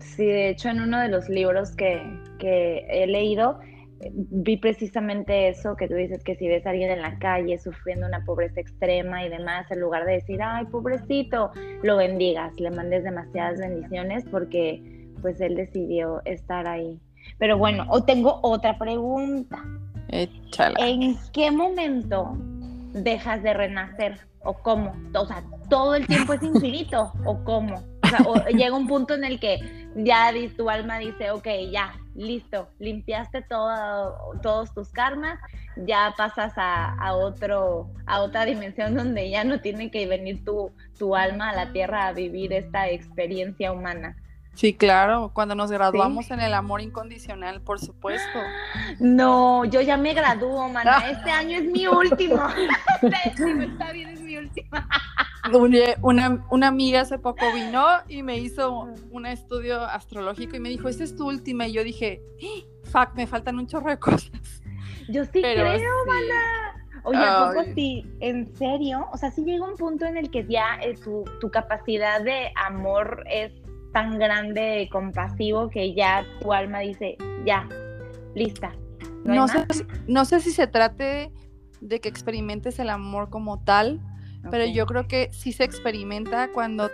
Sí, 0.00 0.26
de 0.26 0.50
hecho 0.50 0.68
en 0.68 0.82
uno 0.82 1.00
de 1.00 1.08
los 1.08 1.30
libros 1.30 1.70
que, 1.70 2.02
que 2.38 2.84
he 2.90 3.06
leído, 3.06 3.60
vi 4.12 4.56
precisamente 4.56 5.48
eso 5.48 5.76
que 5.76 5.88
tú 5.88 5.94
dices, 5.94 6.22
que 6.24 6.36
si 6.36 6.48
ves 6.48 6.66
a 6.66 6.70
alguien 6.70 6.90
en 6.90 7.02
la 7.02 7.18
calle 7.18 7.58
sufriendo 7.58 8.06
una 8.06 8.24
pobreza 8.24 8.60
extrema 8.60 9.24
y 9.24 9.28
demás, 9.28 9.70
en 9.70 9.80
lugar 9.80 10.04
de 10.04 10.12
decir, 10.12 10.40
ay, 10.42 10.66
pobrecito, 10.66 11.50
lo 11.82 11.96
bendigas, 11.96 12.58
le 12.58 12.70
mandes 12.70 13.04
demasiadas 13.04 13.58
bendiciones 13.58 14.24
porque 14.30 14.82
pues 15.22 15.40
él 15.40 15.54
decidió 15.54 16.20
estar 16.24 16.66
ahí. 16.68 17.00
Pero 17.38 17.56
bueno, 17.56 17.86
o 17.88 18.02
tengo 18.02 18.40
otra 18.42 18.78
pregunta. 18.78 19.62
Échala. 20.08 20.76
¿En 20.86 21.16
qué 21.32 21.50
momento 21.50 22.36
dejas 22.92 23.42
de 23.42 23.54
renacer? 23.54 24.18
¿O 24.44 24.52
cómo? 24.52 24.92
O 25.14 25.26
sea, 25.26 25.42
¿todo 25.70 25.94
el 25.94 26.06
tiempo 26.06 26.34
es 26.34 26.42
infinito? 26.42 27.12
¿O 27.24 27.42
cómo? 27.44 27.82
Sea, 28.16 28.26
o 28.26 28.44
llega 28.48 28.76
un 28.76 28.86
punto 28.86 29.14
en 29.14 29.24
el 29.24 29.40
que 29.40 29.58
ya 29.96 30.32
tu 30.56 30.68
alma 30.68 30.98
dice, 30.98 31.30
ok, 31.30 31.46
ya, 31.70 31.94
listo, 32.14 32.68
limpiaste 32.78 33.42
todo, 33.42 34.16
todos 34.42 34.72
tus 34.74 34.90
karmas, 34.90 35.38
ya 35.76 36.14
pasas 36.16 36.52
a, 36.56 37.14
otro, 37.14 37.90
a 38.06 38.20
otra 38.20 38.44
dimensión 38.44 38.94
donde 38.94 39.30
ya 39.30 39.44
no 39.44 39.60
tiene 39.60 39.90
que 39.90 40.06
venir 40.06 40.44
tu, 40.44 40.72
tu 40.98 41.16
alma 41.16 41.50
a 41.50 41.54
la 41.54 41.72
tierra 41.72 42.08
a 42.08 42.12
vivir 42.12 42.52
esta 42.52 42.88
experiencia 42.88 43.72
humana. 43.72 44.16
Sí, 44.54 44.72
claro, 44.72 45.32
cuando 45.34 45.56
nos 45.56 45.72
graduamos 45.72 46.30
en 46.30 46.38
el 46.38 46.54
amor 46.54 46.80
incondicional, 46.80 47.60
por 47.60 47.80
supuesto. 47.80 48.38
No, 49.00 49.64
yo 49.64 49.80
ya 49.80 49.96
me 49.96 50.14
gradúo, 50.14 50.68
mana. 50.68 51.10
Este 51.10 51.28
año 51.28 51.58
es 51.58 51.64
mi 51.64 51.88
último. 51.88 52.40
está 53.02 53.92
bien, 53.92 54.23
Una, 56.00 56.46
una, 56.50 56.68
amiga 56.68 57.02
hace 57.02 57.18
poco 57.18 57.44
vino 57.52 57.84
y 58.08 58.22
me 58.22 58.38
hizo 58.38 58.88
un 59.10 59.26
estudio 59.26 59.82
astrológico 59.82 60.56
y 60.56 60.60
me 60.60 60.70
dijo, 60.70 60.88
esta 60.88 61.04
es 61.04 61.14
tu 61.14 61.28
última. 61.28 61.68
Y 61.68 61.72
yo 61.72 61.84
dije, 61.84 62.22
fuck, 62.84 63.14
me 63.14 63.26
faltan 63.26 63.58
un 63.58 63.66
chorro 63.66 63.90
de 63.90 63.98
cosas. 63.98 64.62
Yo 65.08 65.24
sí 65.26 65.42
creo, 65.42 65.66
mana. 66.06 66.74
Oye, 67.02 67.18
¿a 67.18 67.48
poco 67.48 67.62
sí? 67.74 68.06
¿En 68.20 68.46
serio? 68.56 69.06
O 69.12 69.18
sea, 69.18 69.30
sí 69.30 69.44
llega 69.44 69.68
un 69.68 69.76
punto 69.76 70.06
en 70.06 70.16
el 70.16 70.30
que 70.30 70.46
ya 70.48 70.78
eh, 70.82 70.94
tu, 70.94 71.24
tu 71.40 71.50
capacidad 71.50 72.22
de 72.22 72.50
amor 72.56 73.24
es 73.30 73.52
tan 73.92 74.18
grande, 74.18 74.88
compasivo, 74.90 75.68
que 75.68 75.94
ya 75.94 76.24
tu 76.40 76.52
alma 76.52 76.80
dice, 76.80 77.16
ya, 77.44 77.68
lista. 78.34 78.72
No, 79.24 79.46
sé, 79.46 79.66
no 80.08 80.24
sé 80.24 80.40
si 80.40 80.50
se 80.50 80.66
trate 80.66 81.30
de 81.80 82.00
que 82.00 82.08
experimentes 82.08 82.78
el 82.78 82.90
amor 82.90 83.30
como 83.30 83.62
tal, 83.62 84.00
pero 84.50 84.64
yo 84.66 84.86
creo 84.86 85.06
que 85.06 85.30
sí 85.32 85.52
se 85.52 85.64
experimenta 85.64 86.50
cuando 86.52 86.90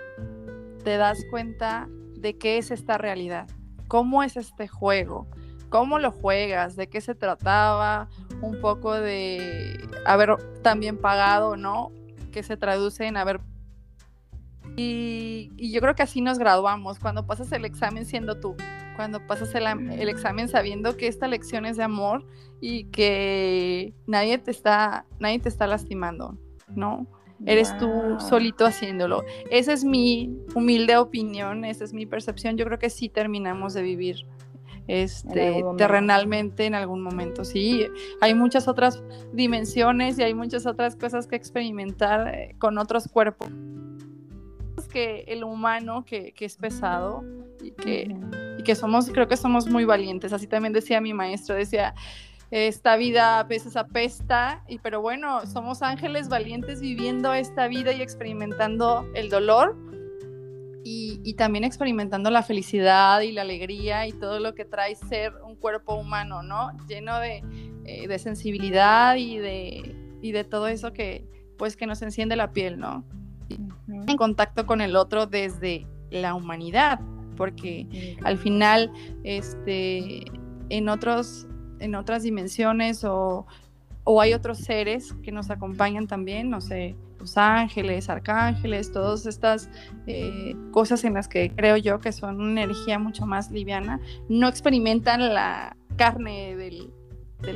te 0.85 0.97
das 0.97 1.19
cuenta 1.31 1.89
de 2.17 2.37
qué 2.37 2.59
es 2.59 2.71
esta 2.71 2.99
realidad, 2.99 3.49
cómo 3.89 4.23
es 4.23 4.37
este 4.37 4.69
juego, 4.69 5.27
cómo 5.69 5.99
lo 5.99 6.11
juegas, 6.11 6.77
de 6.77 6.89
qué 6.89 7.01
se 7.01 7.15
trataba, 7.15 8.09
un 8.43 8.61
poco 8.61 8.95
de 8.95 9.79
haber 10.07 10.37
también 10.63 10.99
pagado, 10.99 11.57
¿no? 11.57 11.93
Que 12.33 12.43
se 12.43 12.57
traduce 12.57 13.07
en 13.07 13.17
haber... 13.17 13.41
Y, 14.77 15.51
y 15.57 15.73
yo 15.73 15.81
creo 15.81 15.95
que 15.95 16.03
así 16.03 16.21
nos 16.21 16.39
graduamos, 16.39 16.99
cuando 16.99 17.27
pasas 17.27 17.51
el 17.53 17.65
examen 17.65 18.07
siendo 18.07 18.39
tú, 18.39 18.57
cuando 18.97 19.27
pasas 19.27 19.55
el, 19.55 19.67
el, 19.67 20.09
examen 20.09 20.49
sabiendo 20.49 20.97
que 20.97 21.07
esta 21.07 21.27
lección 21.27 21.67
es 21.67 21.77
de 21.77 21.83
amor 21.83 22.27
y 22.61 22.85
que 22.85 23.95
nadie 24.07 24.39
te 24.39 24.51
está, 24.51 25.07
nadie 25.19 25.39
te 25.41 25.49
está 25.49 25.67
lastimando, 25.67 26.39
¿no? 26.69 27.07
Eres 27.47 27.77
tú 27.79 27.89
solito 28.19 28.67
haciéndolo. 28.67 29.25
Esa 29.51 29.73
es 29.73 29.85
mi 29.85 30.31
humilde 30.55 30.97
opinión, 30.97 31.65
esa 31.65 31.85
es 31.85 31.93
mi 31.93 32.07
percepción. 32.07 32.57
Yo 32.57 32.65
creo 32.67 32.79
que 32.79 32.91
sí 32.91 33.09
terminamos 33.09 33.73
de 33.73 33.83
vivir 33.83 34.27
este, 34.87 35.65
terrenalmente 35.77 36.67
en 36.67 36.75
algún 36.75 37.01
momento. 37.01 37.45
Sí, 37.45 37.87
hay 38.21 38.35
muchas 38.35 38.69
otras 38.69 39.03
dimensiones 39.33 40.19
y 40.19 40.23
hay 40.23 40.35
muchas 40.35 40.67
otras 40.67 40.97
cosas 40.97 41.27
que 41.27 41.37
experimentar 41.37 42.35
eh, 42.35 42.57
con 42.59 42.77
otros 42.77 43.09
cuerpos. 43.09 43.49
Que 44.93 45.25
el 45.29 45.45
humano, 45.45 46.05
que, 46.05 46.33
que 46.33 46.45
es 46.45 46.57
pesado 46.57 47.23
y 47.63 47.71
que, 47.71 48.17
y 48.59 48.63
que 48.65 48.75
somos, 48.75 49.09
creo 49.11 49.29
que 49.29 49.37
somos 49.37 49.69
muy 49.69 49.85
valientes. 49.85 50.33
Así 50.33 50.47
también 50.49 50.73
decía 50.73 51.01
mi 51.01 51.15
maestro, 51.15 51.55
decía, 51.55 51.95
esta 52.51 52.97
vida 52.97 53.39
a 53.39 53.45
veces 53.45 53.77
apesta, 53.77 54.65
y, 54.69 54.79
pero 54.79 55.01
bueno, 55.01 55.47
somos 55.47 55.83
ángeles 55.83 56.29
valientes 56.29 56.81
viviendo 56.81 57.33
esta 57.33 57.69
vida 57.69 57.93
y 57.93 58.03
experimentando 58.03 59.09
el 59.15 59.31
dolor 59.31 59.77
y, 60.83 61.35
también 61.35 61.65
experimentando 61.65 62.31
la 62.31 62.43
felicidad 62.43 63.21
y 63.21 63.33
la 63.33 63.43
alegría 63.43 64.07
y 64.07 64.13
todo 64.13 64.41
lo 64.41 64.55
que 64.55 64.65
trae 64.65 64.95
ser 64.95 65.33
un 65.47 65.57
cuerpo 65.57 65.95
humano, 65.95 66.43
¿no? 66.43 66.71
Lleno 66.89 67.19
de, 67.19 67.43
eh, 67.85 68.19
sensibilidad 68.19 69.17
y 69.17 69.39
de, 69.39 69.97
y 70.21 70.33
de 70.33 70.45
todo 70.45 70.69
eso 70.69 70.93
que, 70.93 71.25
pues, 71.57 71.77
que 71.77 71.87
nos 71.87 72.03
enciende 72.03 72.37
la 72.37 72.53
piel, 72.53 72.79
¿no? 72.79 73.05
En 73.49 74.17
contacto 74.17 74.67
con 74.67 74.81
el 74.81 74.97
otro 74.97 75.27
desde 75.27 75.87
la 76.11 76.35
humanidad, 76.35 77.01
porque 77.37 78.17
al 78.25 78.37
final, 78.39 78.93
este, 79.25 80.25
en 80.69 80.89
otros 80.89 81.47
en 81.81 81.95
otras 81.95 82.23
dimensiones 82.23 83.05
o, 83.05 83.47
hay 84.21 84.35
otros 84.35 84.59
seres 84.59 85.15
que 85.23 85.31
nos 85.31 85.51
acompañan 85.51 86.09
también, 86.09 86.51
no 86.51 86.61
sé, 86.61 86.97
los 87.21 87.39
ángeles, 87.39 88.11
arcángeles, 88.11 88.91
todas 88.91 89.25
estas 89.25 89.71
eh, 90.09 90.57
cosas 90.73 91.05
en 91.05 91.15
las 91.15 91.29
que 91.29 91.53
creo 91.55 91.77
yo 91.77 92.01
que 92.01 92.11
son 92.11 92.41
una 92.41 92.63
energía 92.63 92.99
mucho 92.99 93.25
más 93.25 93.53
liviana, 93.53 94.01
no 94.29 94.49
experimentan 94.49 95.33
la 95.33 95.77
carne 95.97 96.57
del, 96.57 96.93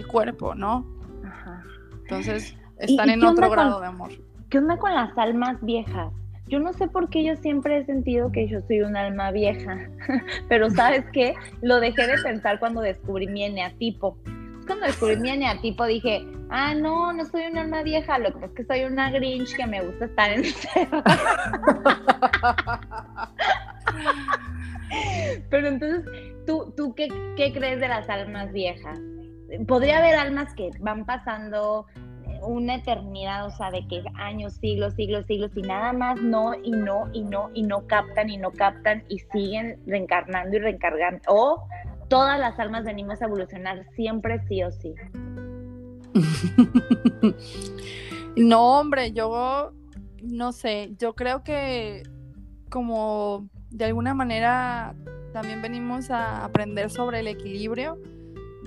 cuerpo, 0.06 0.54
¿no? 0.54 0.86
Ajá. 1.26 1.64
Entonces 2.02 2.56
están 2.78 3.10
en 3.10 3.24
otro 3.24 3.50
grado 3.50 3.80
de 3.80 3.86
amor. 3.88 4.12
¿Qué 4.48 4.58
onda 4.58 4.76
con 4.76 4.94
las 4.94 5.16
almas 5.18 5.56
viejas? 5.62 6.12
Yo 6.46 6.60
no 6.60 6.72
sé 6.74 6.88
por 6.88 7.08
qué 7.08 7.24
yo 7.24 7.36
siempre 7.36 7.78
he 7.78 7.86
sentido 7.86 8.30
que 8.30 8.46
yo 8.46 8.60
soy 8.66 8.82
un 8.82 8.96
alma 8.96 9.30
vieja, 9.30 9.88
pero 10.48 10.68
¿sabes 10.70 11.04
qué? 11.12 11.34
Lo 11.62 11.80
dejé 11.80 12.06
de 12.06 12.22
pensar 12.22 12.58
cuando 12.58 12.82
descubrí 12.82 13.26
mi 13.26 13.44
eneatipo. 13.44 14.18
Cuando 14.66 14.84
descubrí 14.86 15.16
mi 15.16 15.30
eneatipo 15.30 15.86
dije, 15.86 16.26
ah, 16.50 16.74
no, 16.74 17.12
no 17.12 17.24
soy 17.24 17.46
un 17.46 17.56
alma 17.58 17.82
vieja, 17.82 18.18
lo 18.18 18.26
que 18.26 18.32
pasa 18.32 18.46
es 18.46 18.52
que 18.52 18.64
soy 18.64 18.84
una 18.84 19.10
Grinch 19.10 19.56
que 19.56 19.66
me 19.66 19.82
gusta 19.82 20.04
estar 20.06 20.32
en. 20.32 20.42
Pero 25.50 25.68
entonces, 25.68 26.04
¿tú, 26.46 26.72
tú 26.76 26.94
qué 26.94 27.08
crees 27.36 27.80
de 27.80 27.88
las 27.88 28.08
almas 28.08 28.52
viejas? 28.52 28.98
Podría 29.66 29.98
haber 29.98 30.14
almas 30.16 30.54
que 30.54 30.70
van 30.80 31.04
pasando 31.04 31.86
una 32.46 32.76
eternidad, 32.76 33.46
o 33.46 33.50
sea, 33.50 33.70
de 33.70 33.86
que 33.86 34.02
años, 34.14 34.54
siglos, 34.54 34.94
siglos, 34.94 35.26
siglos, 35.26 35.50
y 35.56 35.62
nada 35.62 35.92
más 35.92 36.20
no, 36.20 36.54
y 36.54 36.70
no, 36.70 37.08
y 37.12 37.22
no, 37.22 37.50
y 37.54 37.62
no 37.62 37.86
captan, 37.86 38.30
y 38.30 38.36
no 38.36 38.50
captan, 38.52 39.04
y 39.08 39.18
siguen 39.32 39.80
reencarnando 39.86 40.56
y 40.56 40.60
reencargando. 40.60 41.20
O 41.28 41.66
todas 42.08 42.38
las 42.38 42.58
almas 42.58 42.84
venimos 42.84 43.20
a 43.22 43.26
evolucionar 43.26 43.84
siempre 43.94 44.40
sí 44.48 44.62
o 44.62 44.70
sí. 44.70 44.94
no, 48.36 48.80
hombre, 48.80 49.12
yo 49.12 49.72
no 50.22 50.52
sé, 50.52 50.92
yo 50.98 51.14
creo 51.14 51.42
que 51.42 52.02
como 52.70 53.48
de 53.70 53.84
alguna 53.86 54.14
manera 54.14 54.94
también 55.32 55.60
venimos 55.62 56.10
a 56.10 56.44
aprender 56.44 56.90
sobre 56.90 57.20
el 57.20 57.26
equilibrio 57.26 57.98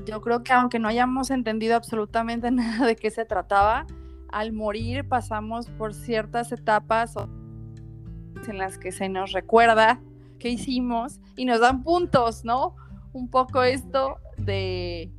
yo 0.07 0.21
creo 0.21 0.43
que 0.43 0.53
aunque 0.53 0.79
no 0.79 0.87
hayamos 0.87 1.29
entendido 1.29 1.75
absolutamente 1.75 2.49
nada 2.51 2.85
de 2.85 2.95
qué 2.95 3.11
se 3.11 3.25
trataba, 3.25 3.85
al 4.29 4.53
morir 4.53 5.07
pasamos 5.07 5.69
por 5.69 5.93
ciertas 5.93 6.51
etapas 6.51 7.15
en 8.47 8.57
las 8.57 8.77
que 8.77 8.91
se 8.91 9.09
nos 9.09 9.31
recuerda 9.31 10.01
qué 10.39 10.49
hicimos 10.49 11.19
y 11.35 11.45
nos 11.45 11.59
dan 11.59 11.83
puntos, 11.83 12.45
¿no? 12.45 12.75
Un 13.13 13.29
poco 13.29 13.63
esto 13.63 14.17
de 14.37 15.11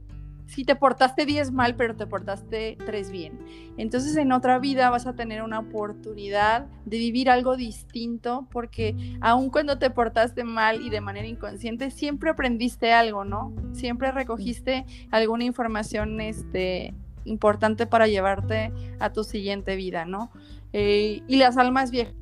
si 0.48 0.64
te 0.64 0.74
portaste 0.74 1.26
10 1.26 1.52
mal, 1.52 1.76
pero 1.76 1.94
te 1.94 2.06
portaste 2.06 2.78
3 2.84 3.10
bien. 3.10 3.38
Entonces 3.76 4.16
en 4.16 4.32
otra 4.32 4.58
vida 4.58 4.88
vas 4.88 5.06
a 5.06 5.12
tener 5.12 5.42
una 5.42 5.60
oportunidad 5.60 6.66
de 6.86 6.98
vivir 6.98 7.28
algo 7.28 7.56
distinto 7.56 8.48
porque 8.50 8.96
aun 9.20 9.50
cuando 9.50 9.78
te 9.78 9.90
portaste 9.90 10.44
mal 10.44 10.80
y 10.80 10.88
de 10.88 11.02
manera 11.02 11.28
inconsciente, 11.28 11.90
siempre 11.90 12.30
aprendiste 12.30 12.92
algo, 12.92 13.24
¿no? 13.24 13.52
Siempre 13.72 14.10
recogiste 14.10 14.86
alguna 15.10 15.44
información 15.44 16.18
este, 16.20 16.94
importante 17.26 17.86
para 17.86 18.06
llevarte 18.06 18.72
a 19.00 19.12
tu 19.12 19.24
siguiente 19.24 19.76
vida, 19.76 20.06
¿no? 20.06 20.32
Eh, 20.72 21.22
y 21.28 21.36
las 21.36 21.58
almas 21.58 21.90
viejas, 21.90 22.14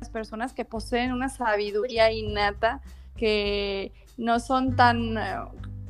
las 0.00 0.10
personas 0.10 0.52
que 0.52 0.66
poseen 0.66 1.12
una 1.12 1.30
sabiduría 1.30 2.12
innata, 2.12 2.82
que 3.16 3.92
no 4.18 4.38
son 4.38 4.76
tan... 4.76 5.16
Eh, 5.16 5.36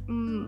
mm, 0.07 0.47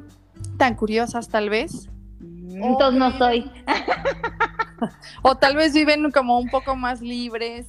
tan 0.57 0.75
curiosas 0.75 1.29
tal 1.29 1.51
vez. 1.51 1.89
Entonces 2.21 2.99
no 2.99 3.17
soy. 3.19 3.51
o 5.23 5.37
tal 5.37 5.57
vez 5.57 5.73
viven 5.73 6.11
como 6.11 6.39
un 6.39 6.49
poco 6.49 6.77
más 6.77 7.01
libres. 7.01 7.67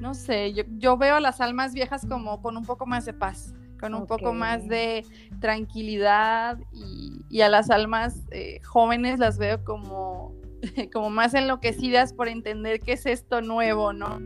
No 0.00 0.14
sé, 0.14 0.52
yo, 0.52 0.96
veo 0.96 1.16
a 1.16 1.20
las 1.20 1.40
almas 1.40 1.74
viejas 1.74 2.04
como 2.08 2.42
con 2.42 2.56
un 2.56 2.64
poco 2.64 2.86
más 2.86 3.04
de 3.04 3.12
paz, 3.12 3.54
con 3.78 3.94
un 3.94 4.06
poco 4.06 4.32
más 4.32 4.66
de 4.66 5.06
tranquilidad 5.40 6.58
y, 6.72 7.40
a 7.40 7.48
las 7.48 7.70
almas 7.70 8.16
eh, 8.32 8.60
jóvenes 8.64 9.20
las 9.20 9.38
veo 9.38 9.62
como, 9.64 10.34
como 10.92 11.08
más 11.10 11.34
enloquecidas 11.34 12.12
por 12.12 12.28
entender 12.28 12.80
qué 12.80 12.94
es 12.94 13.06
esto 13.06 13.42
nuevo, 13.42 13.92
¿no? 13.92 14.18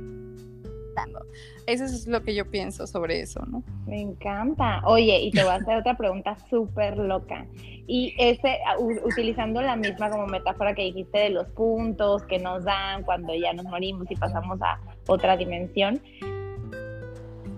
Eso 1.67 1.85
es 1.85 2.07
lo 2.07 2.23
que 2.23 2.35
yo 2.35 2.51
pienso 2.51 2.87
sobre 2.87 3.21
eso, 3.21 3.45
¿no? 3.47 3.63
Me 3.87 4.01
encanta. 4.01 4.83
Oye, 4.85 5.21
y 5.21 5.31
te 5.31 5.43
voy 5.43 5.53
a 5.53 5.57
hacer 5.57 5.77
otra 5.79 5.97
pregunta 5.97 6.37
súper 6.49 6.97
loca. 6.97 7.47
Y 7.87 8.15
ese, 8.19 8.59
utilizando 9.05 9.63
la 9.63 9.77
misma 9.77 10.11
como 10.11 10.27
metáfora 10.27 10.75
que 10.75 10.83
dijiste 10.83 11.19
de 11.19 11.31
los 11.31 11.47
puntos 11.49 12.23
que 12.25 12.39
nos 12.39 12.65
dan 12.65 13.03
cuando 13.05 13.35
ya 13.35 13.53
nos 13.53 13.65
morimos 13.67 14.11
y 14.11 14.17
pasamos 14.17 14.61
a 14.63 14.81
otra 15.07 15.37
dimensión, 15.37 16.01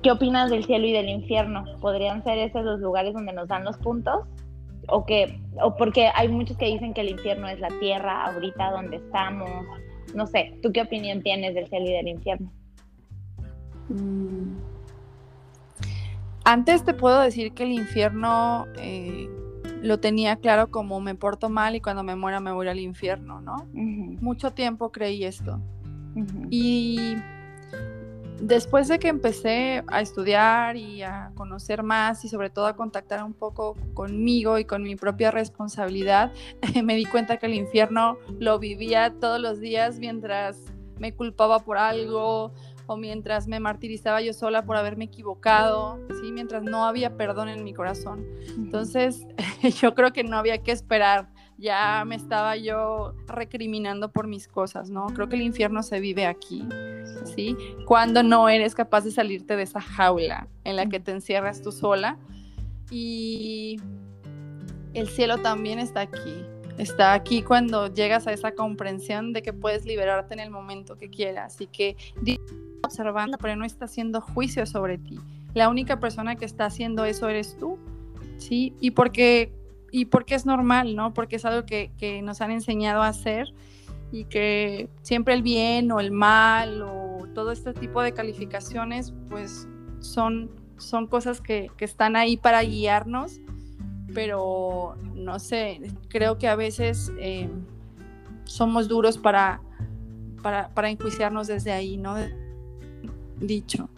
¿qué 0.03 0.11
opinas 0.11 0.51
del 0.51 0.65
cielo 0.65 0.87
y 0.87 0.93
del 0.93 1.09
infierno? 1.09 1.65
¿Podrían 1.81 2.23
ser 2.25 2.39
esos 2.39 2.65
los 2.65 2.81
lugares 2.81 3.15
donde 3.15 3.33
nos 3.33 3.49
dan 3.49 3.65
los 3.65 3.77
puntos? 3.79 4.27
¿O, 4.89 5.05
que, 5.05 5.39
o 5.63 5.77
porque 5.77 6.11
hay 6.15 6.29
muchos 6.29 6.57
que 6.57 6.67
dicen 6.67 6.95
que 6.95 7.03
el 7.03 7.11
infierno 7.11 7.49
es 7.49 7.61
la 7.61 7.69
tierra 7.81 8.25
ahorita 8.27 8.71
donde 8.71 8.97
estamos? 8.97 9.51
No 10.15 10.27
sé, 10.27 10.59
¿tú 10.63 10.73
qué 10.73 10.83
opinión 10.83 11.23
tienes 11.23 11.55
del 11.55 11.67
cielo 11.69 11.87
y 11.87 11.93
del 11.93 12.09
infierno? 12.09 12.51
Mm. 13.89 14.57
Antes 16.45 16.85
te 16.85 16.95
puedo 16.95 17.21
decir 17.21 17.53
que 17.53 17.65
el 17.65 17.73
infierno 17.73 18.67
eh, 18.79 19.29
lo 19.83 20.01
tenía 20.01 20.37
claro 20.37 20.71
como 20.71 21.01
me 21.01 21.15
porto 21.15 21.49
mal 21.49 21.77
y 21.77 21.81
cuando 21.81 22.03
me 22.03 22.17
muera 22.17 22.41
me 22.41 22.53
voy 22.53 22.69
al 22.69 22.81
infierno, 22.81 23.41
¿no? 23.41 23.67
Mucho 23.75 24.53
tiempo 24.53 24.91
creí 24.91 25.25
esto. 25.25 25.61
Y 26.51 27.17
después 28.41 28.89
de 28.89 28.99
que 28.99 29.09
empecé 29.09 29.85
a 29.89 30.01
estudiar 30.01 30.77
y 30.77 31.03
a 31.03 31.33
conocer 31.35 31.83
más 31.83 32.25
y 32.25 32.29
sobre 32.29 32.51
todo 32.51 32.67
a 32.67 32.77
contactar 32.77 33.23
un 33.23 33.35
poco 33.35 33.77
conmigo 33.95 34.59
y 34.59 34.65
con 34.65 34.83
mi 34.83 34.97
propia 34.97 35.31
responsabilidad, 35.31 36.33
me 36.83 36.97
di 36.97 37.05
cuenta 37.05 37.37
que 37.37 37.47
el 37.47 37.55
infierno 37.55 38.17
lo 38.39 38.59
vivía 38.59 39.15
todos 39.21 39.41
los 39.41 39.61
días 39.61 39.99
mientras 39.99 40.65
me 40.99 41.15
culpaba 41.15 41.61
por 41.61 41.79
algo 41.79 42.53
o 42.89 42.97
mientras 42.97 43.47
me 43.47 43.61
martirizaba 43.61 44.23
yo 44.23 44.33
sola 44.33 44.65
por 44.65 44.77
haberme 44.77 45.05
equivocado, 45.05 46.01
¿sí? 46.23 46.33
mientras 46.33 46.63
no 46.63 46.87
había 46.87 47.19
perdón 47.19 47.51
en 47.51 47.63
mi 47.63 47.75
corazón. 47.75 48.27
Entonces, 48.57 49.27
yo 49.81 49.95
creo 49.95 50.11
que 50.15 50.25
no 50.25 50.39
había 50.39 50.59
que 50.63 50.73
esperar, 50.73 51.29
ya 51.59 52.03
me 52.07 52.17
estaba 52.17 52.57
yo 52.57 53.15
recriminando 53.27 54.11
por 54.11 54.27
mis 54.27 54.49
cosas, 54.49 54.89
¿no? 54.89 55.07
Creo 55.09 55.29
que 55.29 55.37
el 55.37 55.43
infierno 55.43 55.83
se 55.83 56.01
vive 56.01 56.25
aquí, 56.25 56.67
¿sí? 57.37 57.55
Cuando 57.85 58.23
no 58.23 58.49
eres 58.49 58.75
capaz 58.75 59.03
de 59.03 59.11
salirte 59.11 59.55
de 59.55 59.65
esa 59.65 59.83
jaula 59.83 60.49
en 60.65 60.77
la 60.77 60.87
que 60.87 60.99
te 60.99 61.11
encierras 61.11 61.61
tú 61.61 61.73
sola 61.73 62.17
y 62.91 63.77
el 64.95 65.09
cielo 65.09 65.37
también 65.39 65.79
está 65.79 66.01
aquí. 66.01 66.43
Está 66.79 67.13
aquí 67.13 67.43
cuando 67.43 67.93
llegas 67.93 68.27
a 68.29 68.33
esa 68.33 68.53
comprensión 68.53 69.35
de 69.35 69.43
que 69.43 69.53
puedes 69.53 69.85
liberarte 69.85 70.33
en 70.33 70.41
el 70.41 70.51
momento 70.51 70.97
que 70.97 71.11
quieras 71.11 71.61
y 71.61 71.67
que 71.67 71.97
observando, 72.83 73.39
pero 73.39 73.57
no 73.57 73.65
está 73.65 73.87
haciendo 73.87 74.21
juicio 74.21 74.67
sobre 74.67 74.99
ti. 74.99 75.19
la 75.55 75.69
única 75.69 75.99
persona 75.99 76.37
que 76.37 76.45
está 76.45 76.67
haciendo 76.67 77.05
eso 77.05 77.29
eres 77.29 77.57
tú, 77.59 77.79
¿sí? 78.37 78.75
Y 78.81 78.93
porque, 78.93 79.53
y 79.91 80.05
porque 80.05 80.35
es 80.35 80.47
normal, 80.47 80.95
¿no? 80.95 81.15
Porque 81.15 81.37
es 81.37 81.45
algo 81.45 81.67
que, 81.67 81.91
que 81.99 82.23
nos 82.23 82.41
han 82.41 82.51
enseñado 82.51 83.03
a 83.03 83.09
hacer 83.09 83.53
y 84.13 84.25
que 84.25 84.89
siempre 85.03 85.35
el 85.35 85.43
bien 85.43 85.91
o 85.93 86.01
el 86.01 86.13
mal 86.13 86.83
o 86.83 87.27
todo 87.35 87.53
este 87.53 87.75
tipo 87.75 88.03
de 88.03 88.13
calificaciones, 88.13 89.13
pues 89.29 89.69
son, 90.01 90.51
son 90.77 91.07
cosas 91.07 91.41
que, 91.41 91.71
que 91.77 91.85
están 91.85 92.17
ahí 92.17 92.37
para 92.37 92.63
guiarnos, 92.63 93.41
pero 94.15 94.97
no 95.15 95.39
sé, 95.39 95.81
creo 96.09 96.39
que 96.39 96.49
a 96.49 96.57
veces 96.57 97.13
eh, 97.19 97.51
somos 98.45 98.89
duros 98.89 99.19
para, 99.19 99.61
para, 100.43 100.69
para 100.75 100.91
enjuiciarnos 100.91 101.47
desde 101.47 101.73
ahí, 101.73 101.97
¿no? 101.97 102.17
Dicho 103.41 103.89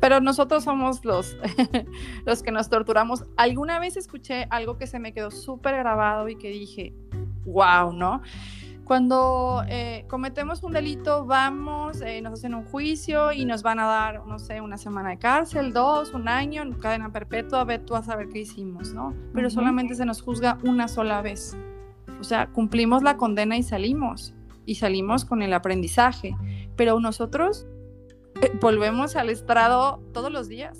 pero 0.00 0.20
nosotros 0.20 0.64
somos 0.64 1.04
los, 1.04 1.36
los 2.24 2.42
que 2.42 2.50
nos 2.50 2.68
torturamos. 2.68 3.26
Alguna 3.36 3.78
vez 3.78 3.96
escuché 3.96 4.46
algo 4.50 4.78
que 4.78 4.86
se 4.86 4.98
me 4.98 5.12
quedó 5.12 5.30
súper 5.30 5.76
grabado 5.76 6.28
y 6.28 6.36
que 6.36 6.48
dije, 6.48 6.94
wow, 7.44 7.92
¿no? 7.92 8.22
Cuando 8.84 9.62
eh, 9.68 10.04
cometemos 10.08 10.64
un 10.64 10.72
delito, 10.72 11.24
vamos, 11.24 12.00
eh, 12.00 12.20
nos 12.22 12.32
hacen 12.32 12.54
un 12.54 12.64
juicio 12.64 13.30
y 13.30 13.44
nos 13.44 13.62
van 13.62 13.78
a 13.78 13.86
dar, 13.86 14.26
no 14.26 14.40
sé, 14.40 14.60
una 14.60 14.78
semana 14.78 15.10
de 15.10 15.18
cárcel, 15.18 15.72
dos, 15.72 16.12
un 16.12 16.26
año, 16.26 16.64
cadena 16.80 17.12
perpetua, 17.12 17.62
ve 17.64 17.78
tú 17.78 17.94
a 17.94 18.02
saber 18.02 18.30
qué 18.30 18.40
hicimos, 18.40 18.92
¿no? 18.92 19.14
Pero 19.32 19.48
solamente 19.48 19.94
se 19.94 20.04
nos 20.04 20.22
juzga 20.22 20.58
una 20.64 20.88
sola 20.88 21.22
vez. 21.22 21.56
O 22.18 22.24
sea, 22.24 22.48
cumplimos 22.48 23.04
la 23.04 23.16
condena 23.16 23.56
y 23.56 23.62
salimos. 23.62 24.34
Y 24.66 24.74
salimos 24.74 25.24
con 25.24 25.42
el 25.42 25.52
aprendizaje. 25.52 26.34
Pero 26.76 26.98
nosotros 26.98 27.66
volvemos 28.60 29.16
al 29.16 29.30
estrado 29.30 30.00
todos 30.12 30.32
los 30.32 30.48
días. 30.48 30.78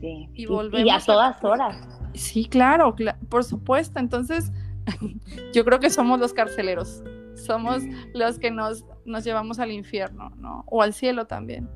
Sí. 0.00 0.28
Y 0.34 0.46
volvemos. 0.46 0.86
Y 0.86 0.90
a 0.90 1.00
todas 1.00 1.42
horas. 1.42 1.76
Sí, 2.14 2.46
claro, 2.46 2.94
por 3.28 3.44
supuesto. 3.44 3.98
Entonces, 3.98 4.52
yo 5.52 5.64
creo 5.64 5.80
que 5.80 5.90
somos 5.90 6.18
los 6.18 6.32
carceleros 6.32 7.02
somos 7.38 7.82
los 8.14 8.38
que 8.38 8.50
nos, 8.50 8.84
nos 9.04 9.24
llevamos 9.24 9.58
al 9.58 9.70
infierno, 9.70 10.30
¿no? 10.36 10.64
O 10.66 10.82
al 10.82 10.92
cielo 10.92 11.26
también. 11.26 11.68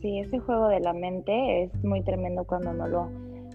Sí, 0.00 0.18
ese 0.18 0.38
juego 0.40 0.68
de 0.68 0.80
la 0.80 0.92
mente 0.92 1.64
es 1.64 1.84
muy 1.84 2.02
tremendo 2.02 2.44
cuando 2.44 2.72
no 2.72 2.88
lo 2.88 3.10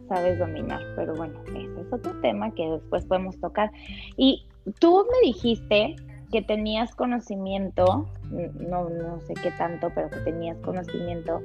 sabes 0.08 0.40
dominar, 0.40 0.82
pero 0.96 1.14
bueno, 1.16 1.38
ese 1.48 1.82
es 1.82 1.92
otro 1.92 2.18
tema 2.22 2.52
que 2.52 2.66
después 2.70 3.06
podemos 3.06 3.38
tocar. 3.40 3.72
Y 4.16 4.46
tú 4.80 5.06
me 5.12 5.28
dijiste 5.28 5.96
que 6.32 6.42
tenías 6.42 6.94
conocimiento, 6.96 8.08
no, 8.32 8.90
no 8.90 9.20
sé 9.22 9.34
qué 9.36 9.52
tanto, 9.52 9.92
pero 9.96 10.10
que 10.10 10.20
tenías 10.20 10.58
conocimiento 10.60 11.42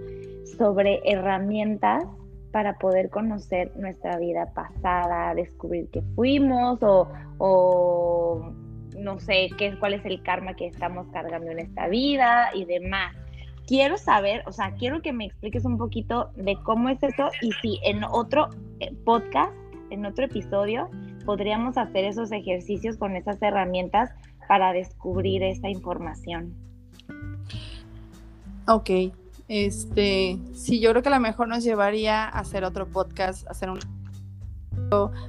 sobre 0.58 1.00
herramientas 1.04 2.04
para 2.50 2.78
poder 2.78 3.08
conocer 3.08 3.72
nuestra 3.76 4.18
vida 4.18 4.52
pasada, 4.52 5.34
descubrir 5.34 5.88
qué 5.90 6.02
fuimos 6.14 6.82
o, 6.82 7.08
o 7.38 8.52
no 8.98 9.18
sé 9.20 9.48
qué, 9.56 9.76
cuál 9.78 9.94
es 9.94 10.04
el 10.04 10.22
karma 10.22 10.54
que 10.54 10.66
estamos 10.66 11.06
cargando 11.12 11.50
en 11.50 11.60
esta 11.60 11.88
vida 11.88 12.50
y 12.54 12.64
demás. 12.64 13.16
Quiero 13.66 13.96
saber, 13.96 14.42
o 14.46 14.52
sea, 14.52 14.72
quiero 14.72 15.00
que 15.02 15.12
me 15.12 15.26
expliques 15.26 15.64
un 15.64 15.78
poquito 15.78 16.30
de 16.34 16.56
cómo 16.62 16.88
es 16.88 17.02
eso 17.02 17.30
y 17.40 17.52
si 17.62 17.80
en 17.84 18.04
otro 18.04 18.48
eh, 18.80 18.92
podcast, 19.04 19.52
en 19.90 20.04
otro 20.04 20.26
episodio, 20.26 20.90
podríamos 21.24 21.78
hacer 21.78 22.04
esos 22.04 22.32
ejercicios 22.32 22.96
con 22.96 23.16
esas 23.16 23.40
herramientas 23.40 24.10
para 24.48 24.72
descubrir 24.72 25.42
esta 25.42 25.68
información. 25.68 26.54
Ok, 28.66 28.90
este, 29.48 30.38
sí, 30.54 30.80
yo 30.80 30.90
creo 30.90 31.02
que 31.02 31.08
a 31.08 31.12
lo 31.12 31.20
mejor 31.20 31.48
nos 31.48 31.64
llevaría 31.64 32.24
a 32.24 32.38
hacer 32.40 32.64
otro 32.64 32.86
podcast, 32.86 33.46
hacer 33.48 33.70
un 33.70 33.78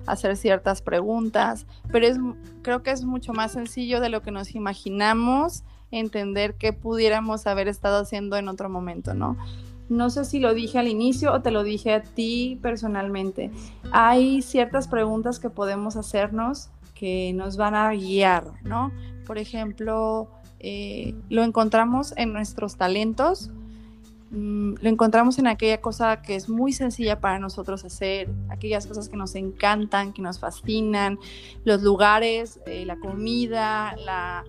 hacer 0.07 0.35
ciertas 0.35 0.81
preguntas, 0.81 1.65
pero 1.91 2.05
es, 2.05 2.17
creo 2.61 2.83
que 2.83 2.91
es 2.91 3.03
mucho 3.05 3.33
más 3.33 3.53
sencillo 3.53 4.01
de 4.01 4.09
lo 4.09 4.21
que 4.21 4.31
nos 4.31 4.55
imaginamos 4.55 5.63
entender 5.91 6.55
que 6.55 6.73
pudiéramos 6.73 7.47
haber 7.47 7.67
estado 7.67 8.01
haciendo 8.01 8.35
en 8.37 8.47
otro 8.47 8.69
momento, 8.69 9.13
¿no? 9.13 9.37
No 9.89 10.09
sé 10.09 10.25
si 10.25 10.39
lo 10.39 10.53
dije 10.53 10.79
al 10.79 10.87
inicio 10.87 11.31
o 11.31 11.41
te 11.41 11.51
lo 11.51 11.63
dije 11.63 11.93
a 11.93 12.01
ti 12.01 12.57
personalmente. 12.61 13.51
Hay 13.91 14.41
ciertas 14.41 14.87
preguntas 14.87 15.39
que 15.39 15.49
podemos 15.49 15.95
hacernos 15.97 16.69
nos 17.33 17.57
van 17.57 17.75
a 17.75 17.91
guiar, 17.91 18.51
¿no? 18.63 18.91
Por 19.25 19.37
ejemplo, 19.37 20.29
eh, 20.59 21.15
lo 21.29 21.43
encontramos 21.43 22.13
en 22.17 22.33
nuestros 22.33 22.77
talentos, 22.77 23.51
Mm, 24.33 24.77
lo 24.81 24.89
encontramos 24.89 25.37
en 25.37 25.45
aquella 25.45 25.79
cosa 25.79 26.23
que 26.23 26.35
es 26.35 26.49
muy 26.49 26.73
sencilla 26.73 27.19
para 27.19 27.37
nosotros 27.37 27.85
hacer, 27.85 28.31
aquellas 28.49 28.87
cosas 28.87 29.07
que 29.07 29.15
nos 29.15 29.35
encantan, 29.35 30.11
que 30.11 30.23
nos 30.23 30.39
fascinan, 30.39 31.19
los 31.65 31.83
lugares, 31.83 32.59
eh, 32.65 32.83
la 32.83 32.97
comida, 32.97 33.95
la, 33.97 34.43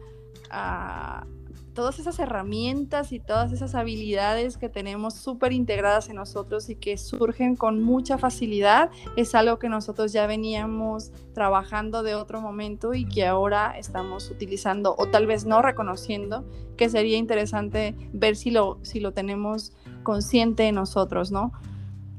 ah, 0.48 1.26
todas 1.74 1.98
esas 1.98 2.18
herramientas 2.18 3.12
y 3.12 3.18
todas 3.18 3.52
esas 3.52 3.74
habilidades 3.74 4.56
que 4.56 4.68
tenemos 4.68 5.14
súper 5.14 5.52
integradas 5.52 6.08
en 6.08 6.16
nosotros 6.16 6.70
y 6.70 6.76
que 6.76 6.96
surgen 6.96 7.56
con 7.56 7.82
mucha 7.82 8.16
facilidad, 8.16 8.90
es 9.16 9.34
algo 9.34 9.58
que 9.58 9.68
nosotros 9.68 10.12
ya 10.12 10.26
veníamos 10.26 11.10
trabajando 11.34 12.02
de 12.02 12.14
otro 12.14 12.40
momento 12.40 12.94
y 12.94 13.04
que 13.04 13.26
ahora 13.26 13.76
estamos 13.76 14.30
utilizando 14.30 14.94
o 14.96 15.08
tal 15.08 15.26
vez 15.26 15.44
no 15.44 15.60
reconociendo, 15.60 16.44
que 16.76 16.88
sería 16.88 17.18
interesante 17.18 17.94
ver 18.12 18.36
si 18.36 18.50
lo, 18.50 18.78
si 18.82 19.00
lo 19.00 19.12
tenemos 19.12 19.72
consciente 20.02 20.68
en 20.68 20.76
nosotros, 20.76 21.32
¿no? 21.32 21.52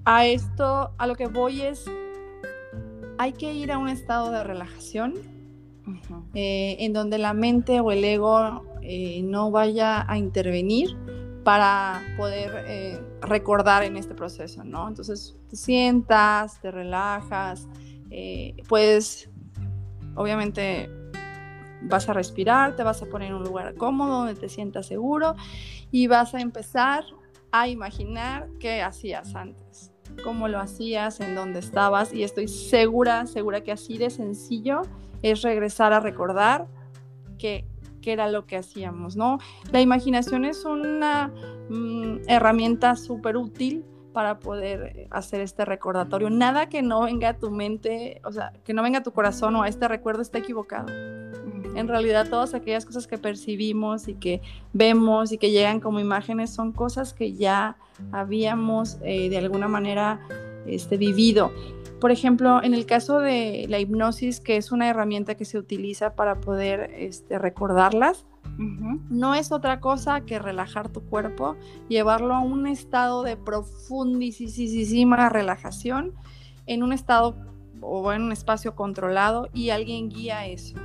A 0.03 0.25
esto, 0.25 0.91
a 0.97 1.07
lo 1.07 1.15
que 1.15 1.27
voy 1.27 1.61
es, 1.61 1.85
hay 3.17 3.33
que 3.33 3.53
ir 3.53 3.71
a 3.71 3.77
un 3.77 3.87
estado 3.87 4.29
de 4.31 4.43
relajación 4.43 5.13
eh, 6.33 6.77
en 6.79 6.93
donde 6.93 7.17
la 7.17 7.33
mente 7.33 7.79
o 7.79 7.91
el 7.91 8.03
ego 8.03 8.63
eh, 8.87 9.21
no 9.23 9.51
vaya 9.51 10.09
a 10.09 10.17
intervenir 10.17 10.95
para 11.43 12.01
poder 12.17 12.65
eh, 12.67 12.99
recordar 13.21 13.83
en 13.83 13.97
este 13.97 14.15
proceso, 14.15 14.63
¿no? 14.63 14.87
Entonces 14.87 15.35
te 15.49 15.55
sientas, 15.55 16.59
te 16.61 16.71
relajas, 16.71 17.67
puedes, 18.67 19.29
obviamente 20.15 20.89
vas 21.87 22.09
a 22.09 22.13
respirar, 22.13 22.75
te 22.75 22.83
vas 22.83 23.01
a 23.01 23.05
poner 23.05 23.29
en 23.29 23.35
un 23.35 23.43
lugar 23.43 23.75
cómodo 23.75 24.19
donde 24.19 24.35
te 24.35 24.49
sientas 24.49 24.87
seguro 24.87 25.35
y 25.91 26.07
vas 26.07 26.33
a 26.33 26.41
empezar 26.41 27.03
a 27.51 27.67
imaginar 27.67 28.49
qué 28.59 28.81
hacías 28.81 29.35
antes, 29.35 29.91
cómo 30.23 30.47
lo 30.47 30.59
hacías, 30.59 31.19
en 31.19 31.35
dónde 31.35 31.59
estabas 31.59 32.13
y 32.13 32.23
estoy 32.23 32.47
segura, 32.47 33.25
segura 33.27 33.61
que 33.61 33.71
así 33.71 33.97
de 33.97 34.09
sencillo 34.09 34.81
es 35.21 35.41
regresar 35.41 35.93
a 35.93 35.99
recordar 35.99 36.67
qué 38.05 38.13
era 38.13 38.29
lo 38.29 38.45
que 38.45 38.55
hacíamos, 38.55 39.15
¿no? 39.15 39.39
La 39.71 39.81
imaginación 39.81 40.45
es 40.45 40.63
una 40.63 41.31
mm, 41.69 42.17
herramienta 42.27 42.95
súper 42.95 43.35
útil 43.35 43.83
para 44.13 44.39
poder 44.39 45.07
hacer 45.09 45.41
este 45.41 45.65
recordatorio. 45.65 46.29
Nada 46.29 46.69
que 46.69 46.83
no 46.83 47.01
venga 47.01 47.29
a 47.29 47.37
tu 47.39 47.49
mente, 47.49 48.21
o 48.23 48.31
sea, 48.31 48.53
que 48.63 48.75
no 48.75 48.83
venga 48.83 48.99
a 48.99 49.03
tu 49.03 49.11
corazón 49.11 49.55
o 49.55 49.63
a 49.63 49.67
este 49.67 49.87
recuerdo 49.87 50.21
está 50.21 50.37
equivocado. 50.37 50.87
En 51.75 51.87
realidad 51.87 52.29
todas 52.29 52.53
aquellas 52.53 52.85
cosas 52.85 53.07
que 53.07 53.17
percibimos 53.17 54.07
y 54.07 54.13
que 54.13 54.41
vemos 54.71 55.31
y 55.31 55.39
que 55.39 55.49
llegan 55.49 55.79
como 55.79 55.99
imágenes 55.99 56.51
son 56.51 56.73
cosas 56.73 57.11
que 57.11 57.33
ya 57.33 57.75
habíamos 58.11 58.99
eh, 59.01 59.29
de 59.29 59.37
alguna 59.39 59.67
manera 59.67 60.21
este, 60.67 60.97
vivido. 60.97 61.51
Por 61.99 62.11
ejemplo, 62.11 62.61
en 62.61 62.73
el 62.73 62.85
caso 62.85 63.19
de 63.19 63.65
la 63.69 63.79
hipnosis, 63.79 64.39
que 64.39 64.57
es 64.57 64.71
una 64.71 64.89
herramienta 64.89 65.35
que 65.35 65.45
se 65.45 65.57
utiliza 65.57 66.15
para 66.15 66.41
poder 66.41 66.91
este, 66.95 67.39
recordarlas, 67.39 68.25
no 68.57 69.35
es 69.35 69.51
otra 69.51 69.79
cosa 69.79 70.21
que 70.21 70.39
relajar 70.39 70.89
tu 70.89 71.01
cuerpo, 71.01 71.55
llevarlo 71.89 72.33
a 72.33 72.39
un 72.39 72.67
estado 72.67 73.23
de 73.23 73.35
profundísima 73.35 75.29
relajación, 75.29 76.13
en 76.65 76.83
un 76.83 76.93
estado 76.93 77.35
o 77.81 78.11
en 78.13 78.21
un 78.21 78.31
espacio 78.31 78.75
controlado 78.75 79.49
y 79.53 79.69
alguien 79.71 80.09
guía 80.09 80.45
eso. 80.47 80.75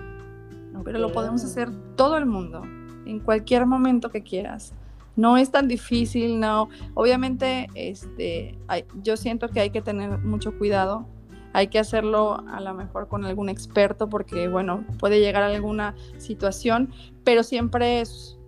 Pero 0.85 0.99
lo 0.99 1.13
podemos 1.13 1.45
hacer 1.45 1.71
todo 1.97 2.17
el 2.17 2.27
mundo, 2.27 2.63
en 3.07 3.21
cualquier 3.21 3.67
momento 3.67 4.11
que 4.11 4.23
quieras 4.23 4.75
no 5.21 5.37
es 5.37 5.51
tan 5.51 5.69
difícil, 5.69 6.41
no. 6.41 6.71
Obviamente, 6.95 7.69
este, 7.75 8.59
yo 9.03 9.17
siento 9.17 9.49
que 9.49 9.61
hay 9.61 9.71
que 9.71 9.83
tener 9.83 10.19
mucho 10.19 10.57
cuidado. 10.57 11.07
Hay 11.53 11.69
que 11.69 11.79
hacerlo 11.79 12.43
a 12.49 12.61
lo 12.61 12.73
mejor 12.75 13.09
con 13.09 13.25
algún 13.25 13.49
experto 13.49 14.09
porque, 14.09 14.49
bueno, 14.49 14.85
puede 14.99 15.21
llegar 15.21 15.43
a 15.43 15.49
alguna 15.49 15.95
situación, 16.17 16.91
pero 17.23 17.43
siempre 17.43 18.01
es, 18.01 18.39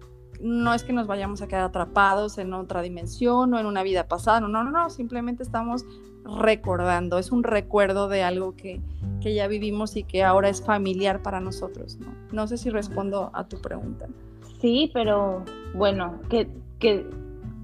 no 0.41 0.73
es 0.73 0.83
que 0.83 0.93
nos 0.93 1.07
vayamos 1.07 1.43
a 1.43 1.49
quedar 1.49 1.65
atrapados 1.65 2.39
en 2.39 2.55
otra 2.55 2.81
dimensión 2.81 3.53
o 3.53 3.59
en 3.59 3.67
una 3.67 3.83
vida 3.83 4.07
pasada, 4.07 4.41
no, 4.41 4.49
no, 4.49 4.63
no, 4.63 4.89
simplemente 4.89 5.43
estamos 5.43 5.85
recordando, 6.25 7.19
es 7.19 7.33
un 7.33 7.43
recuerdo 7.43 8.07
de 8.07 8.23
algo 8.23 8.55
que, 8.55 8.81
que 9.21 9.35
ya 9.35 9.49
vivimos 9.49 9.97
y 9.97 10.05
que 10.05 10.23
ahora 10.23 10.49
es 10.49 10.65
familiar 10.65 11.23
para 11.23 11.41
nosotros, 11.41 11.99
¿no? 11.99 12.15
No 12.31 12.47
sé 12.47 12.57
si 12.57 12.71
respondo 12.71 13.31
a 13.35 13.49
tu 13.49 13.61
pregunta. 13.61 14.07
Sí, 14.63 14.93
pero 14.95 15.45
bueno, 15.75 16.21
que, 16.31 16.49
que 16.83 17.07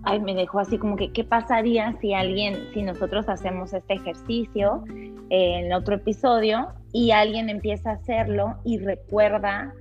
ay, 0.05 0.21
me 0.21 0.35
dejó 0.35 0.61
así 0.61 0.79
como 0.79 0.97
que, 0.97 1.12
¿qué 1.12 1.25
pasaría 1.25 1.93
si 2.01 2.14
alguien, 2.14 2.57
si 2.73 2.83
nosotros 2.83 3.29
hacemos 3.29 3.75
este 3.75 3.95
ejercicio 3.95 4.85
en 4.87 5.19
en 5.31 5.73
otro 5.73 5.97
episodio 5.97 6.69
y 6.93 7.11
alguien 7.11 7.51
empieza 7.51 7.91
a 7.91 7.95
hacerlo 7.95 8.57
y 8.64 8.79
recuerda 8.79 9.75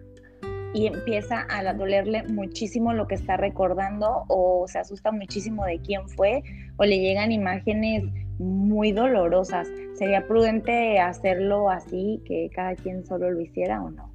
y 0.73 0.87
empieza 0.87 1.47
a 1.49 1.73
dolerle 1.73 2.23
muchísimo 2.23 2.93
lo 2.93 3.07
que 3.07 3.15
está 3.15 3.37
recordando 3.37 4.25
o 4.27 4.67
se 4.67 4.79
asusta 4.79 5.11
muchísimo 5.11 5.65
de 5.65 5.79
quién 5.79 6.07
fue 6.09 6.43
o 6.75 6.83
le 6.83 6.99
llegan 6.99 7.31
imágenes 7.31 8.03
muy 8.37 8.91
dolorosas. 8.91 9.67
¿Sería 9.93 10.27
prudente 10.27 10.99
hacerlo 10.99 11.69
así, 11.69 12.21
que 12.25 12.49
cada 12.53 12.75
quien 12.75 13.05
solo 13.05 13.31
lo 13.31 13.39
hiciera 13.39 13.81
o 13.81 13.89
no? 13.89 14.06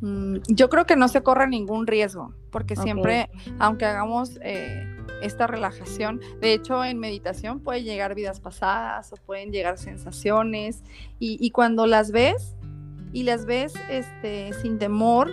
Mm, 0.00 0.38
yo 0.48 0.68
creo 0.68 0.84
que 0.84 0.96
no 0.96 1.08
se 1.08 1.22
corre 1.22 1.48
ningún 1.48 1.86
riesgo, 1.86 2.34
porque 2.50 2.76
siempre, 2.76 3.30
aunque 3.58 3.86
hagamos 3.86 4.38
eh, 4.42 4.86
esta 5.22 5.46
relajación, 5.46 6.20
de 6.40 6.52
hecho 6.52 6.84
en 6.84 6.98
meditación 6.98 7.60
pueden 7.60 7.84
llegar 7.84 8.14
vidas 8.14 8.40
pasadas 8.40 9.12
o 9.12 9.16
pueden 9.16 9.52
llegar 9.52 9.78
sensaciones 9.78 10.82
y, 11.18 11.50
cuando 11.50 11.86
las 11.86 12.10
ves 12.10 12.56
y 13.12 13.22
las 13.22 13.46
ves 13.46 13.72
este, 13.88 14.52
sin 14.60 14.78
temor, 14.78 15.30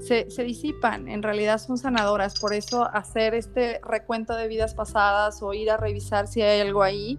se, 0.00 0.26
disipan, 0.44 1.08
en 1.08 1.22
realidad 1.22 1.58
son 1.58 1.78
sanadoras, 1.78 2.38
por 2.38 2.52
eso 2.52 2.84
hacer 2.92 3.34
este 3.34 3.80
recuento 3.82 4.36
de 4.36 4.46
vidas 4.46 4.74
pasadas 4.74 5.42
o 5.42 5.52
ir 5.52 5.70
a 5.70 5.78
revisar 5.78 6.28
si 6.28 6.42
hay 6.42 6.60
algo 6.60 6.82
ahí, 6.82 7.18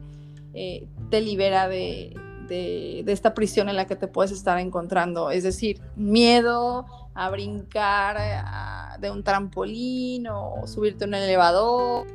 eh, 0.54 0.88
te 1.10 1.20
libera 1.20 1.68
de, 1.68 2.16
de, 2.48 3.04
esta 3.08 3.34
prisión 3.34 3.70
en 3.70 3.76
la 3.76 3.86
que 3.86 3.96
te 3.96 4.08
puedes 4.08 4.32
estar 4.32 4.58
encontrando. 4.60 5.32
Es 5.32 5.44
decir, 5.44 5.82
miedo 5.96 6.86
a 7.14 7.30
brincar 7.30 8.18
de 9.00 9.12
un 9.12 9.24
trampolín 9.24 10.28
o 10.28 10.66
subirte 10.66 11.06
a 11.06 11.08
un 11.08 11.14
elevador, 11.14 12.08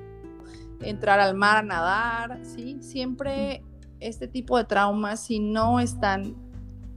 entrar 0.81 1.21
al 1.21 1.35
mar 1.35 1.59
a 1.59 1.63
nadar, 1.63 2.41
¿sí? 2.45 2.79
Siempre 2.81 3.63
este 4.01 4.27
tipo 4.27 4.59
de 4.59 4.65
traumas, 4.65 5.21
si 5.21 5.39
no 5.39 5.79
están 5.81 6.35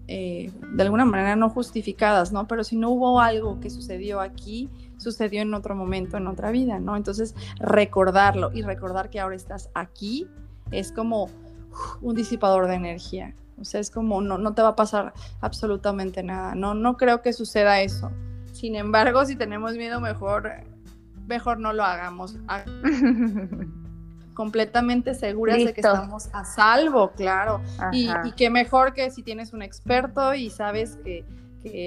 eh, 0.08 0.52
de 0.74 0.84
alguna 0.84 1.04
manera 1.04 1.36
no 1.36 1.50
justificadas, 1.50 2.32
¿no? 2.32 2.48
Pero 2.48 2.64
si 2.64 2.76
no 2.76 2.92
hubo 2.92 3.20
algo 3.20 3.60
que 3.60 3.72
sucedió 3.72 4.22
aquí, 4.22 4.70
sucedió 4.98 5.42
en 5.42 5.54
otro 5.54 5.76
momento, 5.76 6.18
en 6.18 6.28
otra 6.28 6.52
vida, 6.52 6.80
¿no? 6.80 6.96
Entonces, 6.96 7.34
recordarlo 7.60 8.52
y 8.54 8.62
recordar 8.62 9.10
que 9.10 9.20
ahora 9.20 9.36
estás 9.36 9.70
aquí 9.74 10.28
es 10.72 10.92
como 10.92 11.30
un 12.02 12.16
disipador 12.16 12.68
de 12.68 12.76
energía. 12.76 13.36
O 13.60 13.64
sea, 13.64 13.80
es 13.80 13.90
como 13.90 14.22
no, 14.22 14.38
no 14.38 14.54
te 14.54 14.62
va 14.62 14.70
a 14.70 14.76
pasar 14.76 15.14
absolutamente 15.42 16.24
nada. 16.24 16.56
No, 16.56 16.74
no 16.74 16.98
creo 16.98 17.22
que 17.22 17.34
suceda 17.34 17.82
eso. 17.82 18.12
Sin 18.52 18.76
embargo, 18.76 19.26
si 19.26 19.36
tenemos 19.36 19.76
miedo, 19.76 20.02
mejor, 20.02 20.52
mejor 21.28 21.60
no 21.60 21.74
lo 21.74 21.84
hagamos. 21.84 22.38
completamente 24.36 25.16
seguras 25.16 25.58
de 25.58 25.74
que 25.74 25.82
estamos 25.82 26.30
a 26.34 26.44
salvo, 26.44 27.12
claro. 27.12 27.62
Y, 27.92 28.10
y 28.26 28.32
que 28.34 28.52
mejor 28.52 28.94
que 28.94 29.10
si 29.10 29.24
tienes 29.24 29.54
un 29.54 29.64
experto 29.64 30.36
y 30.36 30.52
sabes 30.52 30.98
que 31.04 31.26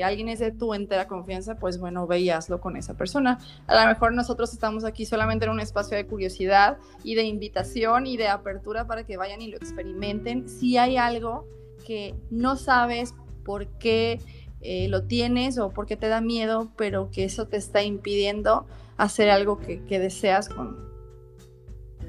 alguien 0.03 0.29
es 0.29 0.39
de 0.39 0.51
tu 0.51 0.75
entera 0.75 1.07
confianza, 1.07 1.57
pues 1.57 1.79
bueno, 1.79 2.07
ve 2.07 2.33
con 2.61 2.77
esa 2.77 2.95
persona. 2.95 3.39
A 3.67 3.83
lo 3.83 3.89
mejor 3.89 4.13
nosotros 4.13 4.53
estamos 4.53 4.85
aquí 4.85 5.07
solamente 5.07 5.47
en 5.47 5.53
un 5.53 5.61
espacio 5.61 5.97
de 5.97 6.07
curiosidad 6.07 6.79
y 7.05 7.15
de 7.15 7.23
invitación 7.23 8.07
y 8.07 8.17
de 8.17 8.29
apertura 8.29 8.87
para 8.87 9.05
que 9.05 9.17
vayan 9.17 9.41
y 9.41 9.49
lo 9.49 9.57
experimenten. 9.57 10.49
Si 10.49 10.77
hay 10.77 10.97
algo 10.97 11.47
que 11.87 12.15
no 12.31 12.57
sabes 12.57 13.15
por 13.45 13.67
qué 13.79 14.21
eh, 14.61 14.89
lo 14.89 15.05
tienes 15.05 15.59
o 15.59 15.71
por 15.71 15.87
qué 15.87 15.97
te 15.97 16.09
da 16.09 16.21
miedo, 16.21 16.71
pero 16.77 17.11
que 17.11 17.25
eso 17.25 17.47
te 17.47 17.57
está 17.57 17.83
impidiendo 17.83 18.67
hacer 18.97 19.31
algo 19.31 19.59
que, 19.59 19.85
que 19.85 19.99
deseas 19.99 20.49
con... 20.49 20.89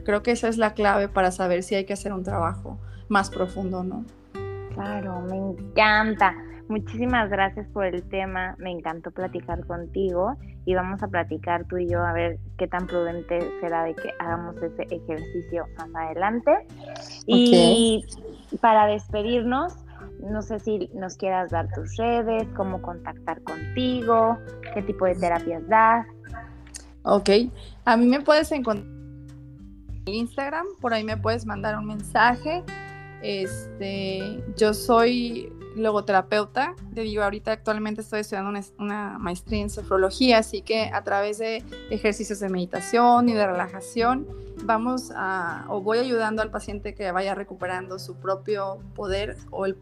Creo 0.03 0.23
que 0.23 0.31
esa 0.31 0.47
es 0.47 0.57
la 0.57 0.73
clave 0.73 1.07
para 1.07 1.31
saber 1.31 1.61
si 1.61 1.75
hay 1.75 1.85
que 1.85 1.93
hacer 1.93 2.13
un 2.13 2.23
trabajo 2.23 2.79
más 3.09 3.29
profundo, 3.29 3.83
¿no? 3.83 4.05
Claro, 4.73 5.21
me 5.21 5.35
encanta. 5.35 6.35
Muchísimas 6.69 7.31
gracias 7.31 7.67
por 7.69 7.85
el 7.85 8.07
tema, 8.09 8.55
me 8.59 8.69
encantó 8.69 9.09
platicar 9.09 9.65
contigo 9.65 10.35
y 10.65 10.75
vamos 10.75 11.01
a 11.01 11.07
platicar 11.07 11.65
tú 11.65 11.77
y 11.77 11.89
yo 11.89 11.99
a 11.99 12.13
ver 12.13 12.37
qué 12.59 12.67
tan 12.67 12.85
prudente 12.85 13.39
será 13.59 13.85
de 13.85 13.95
que 13.95 14.13
hagamos 14.19 14.55
ese 14.57 14.83
ejercicio 14.83 15.65
más 15.79 15.89
adelante. 15.95 16.51
Y 17.25 18.05
para 18.61 18.85
despedirnos, 18.85 19.77
no 20.21 20.43
sé 20.43 20.59
si 20.59 20.91
nos 20.93 21.17
quieras 21.17 21.49
dar 21.49 21.73
tus 21.73 21.97
redes, 21.97 22.47
cómo 22.55 22.83
contactar 22.83 23.41
contigo, 23.41 24.37
qué 24.75 24.83
tipo 24.83 25.05
de 25.05 25.15
terapias 25.15 25.67
das. 25.67 26.05
Ok, 27.01 27.29
a 27.85 27.97
mí 27.97 28.05
me 28.05 28.21
puedes 28.21 28.51
encontrar 28.51 28.85
en 30.05 30.13
Instagram, 30.13 30.67
por 30.79 30.93
ahí 30.93 31.03
me 31.03 31.17
puedes 31.17 31.47
mandar 31.47 31.79
un 31.79 31.87
mensaje. 31.87 32.63
Este, 33.23 34.43
yo 34.55 34.75
soy 34.75 35.51
logoterapeuta. 35.75 36.75
Te 36.93 37.01
digo, 37.01 37.23
ahorita 37.23 37.51
actualmente 37.51 38.01
estoy 38.01 38.21
estudiando 38.21 38.59
una, 38.77 39.17
maestría 39.19 39.61
en 39.61 39.69
sofrología, 39.69 40.39
así 40.39 40.61
que 40.61 40.89
a 40.93 41.03
través 41.03 41.37
de 41.37 41.63
ejercicios 41.89 42.39
de 42.39 42.49
meditación 42.49 43.29
y 43.29 43.33
de 43.33 43.45
relajación, 43.45 44.27
vamos 44.63 45.11
a, 45.15 45.65
o 45.69 45.81
voy 45.81 45.99
ayudando 45.99 46.41
al 46.41 46.51
paciente 46.51 46.93
que 46.93 47.11
vaya 47.11 47.33
recuperando 47.35 47.97
su 47.99 48.15
propio 48.15 48.79
poder 48.95 49.37
o 49.51 49.65
el, 49.65 49.77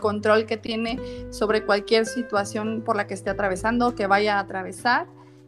control 0.00 0.46
que 0.46 0.56
tiene 0.56 0.98
sobre 1.30 1.64
cualquier 1.64 2.06
situación 2.06 2.82
por 2.84 2.96
la 2.96 3.06
que 3.06 3.14
esté 3.14 3.30
atravesando, 3.30 3.94
que 3.94 4.06
vaya 4.06 4.36
a 4.36 4.40
atravesar. 4.40 5.06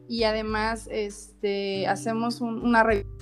Y 0.08 0.24
además, 0.24 0.88
este, 0.90 1.86
hacemos 1.86 2.40
una 2.40 2.82
revisión 2.82 3.20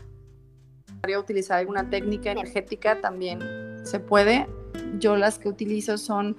utilizar 1.18 1.58
alguna 1.58 1.88
técnica 1.88 2.30
energética 2.30 3.00
también 3.00 3.40
se 3.84 4.00
puede 4.00 4.46
yo 4.98 5.16
las 5.16 5.38
que 5.38 5.48
utilizo 5.48 5.98
son 5.98 6.36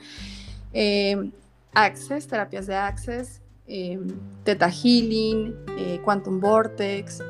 eh, 0.74 1.32
Access, 1.74 2.28
terapias 2.28 2.68
de 2.68 2.76
Access, 2.76 3.42
eh, 3.68 4.00
Theta 4.44 4.70
Healing, 4.70 5.56
eh, 5.78 6.02
Quantum 6.04 6.40
Vortex 6.40 7.22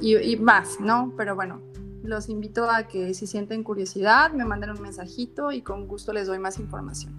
y, 0.00 0.36
más, 0.36 0.78
¿no? 0.80 1.12
Pero 1.16 1.34
bueno, 1.34 1.60
los 2.04 2.28
invito 2.28 2.70
a 2.70 2.84
que 2.84 3.12
si 3.14 3.26
sienten 3.26 3.64
curiosidad 3.64 4.32
me 4.32 4.44
manden 4.44 4.70
un 4.70 4.80
mensajito 4.80 5.50
y 5.50 5.62
con 5.62 5.88
gusto 5.88 6.12
les 6.12 6.28
doy 6.28 6.38
más 6.38 6.58
información. 6.58 7.12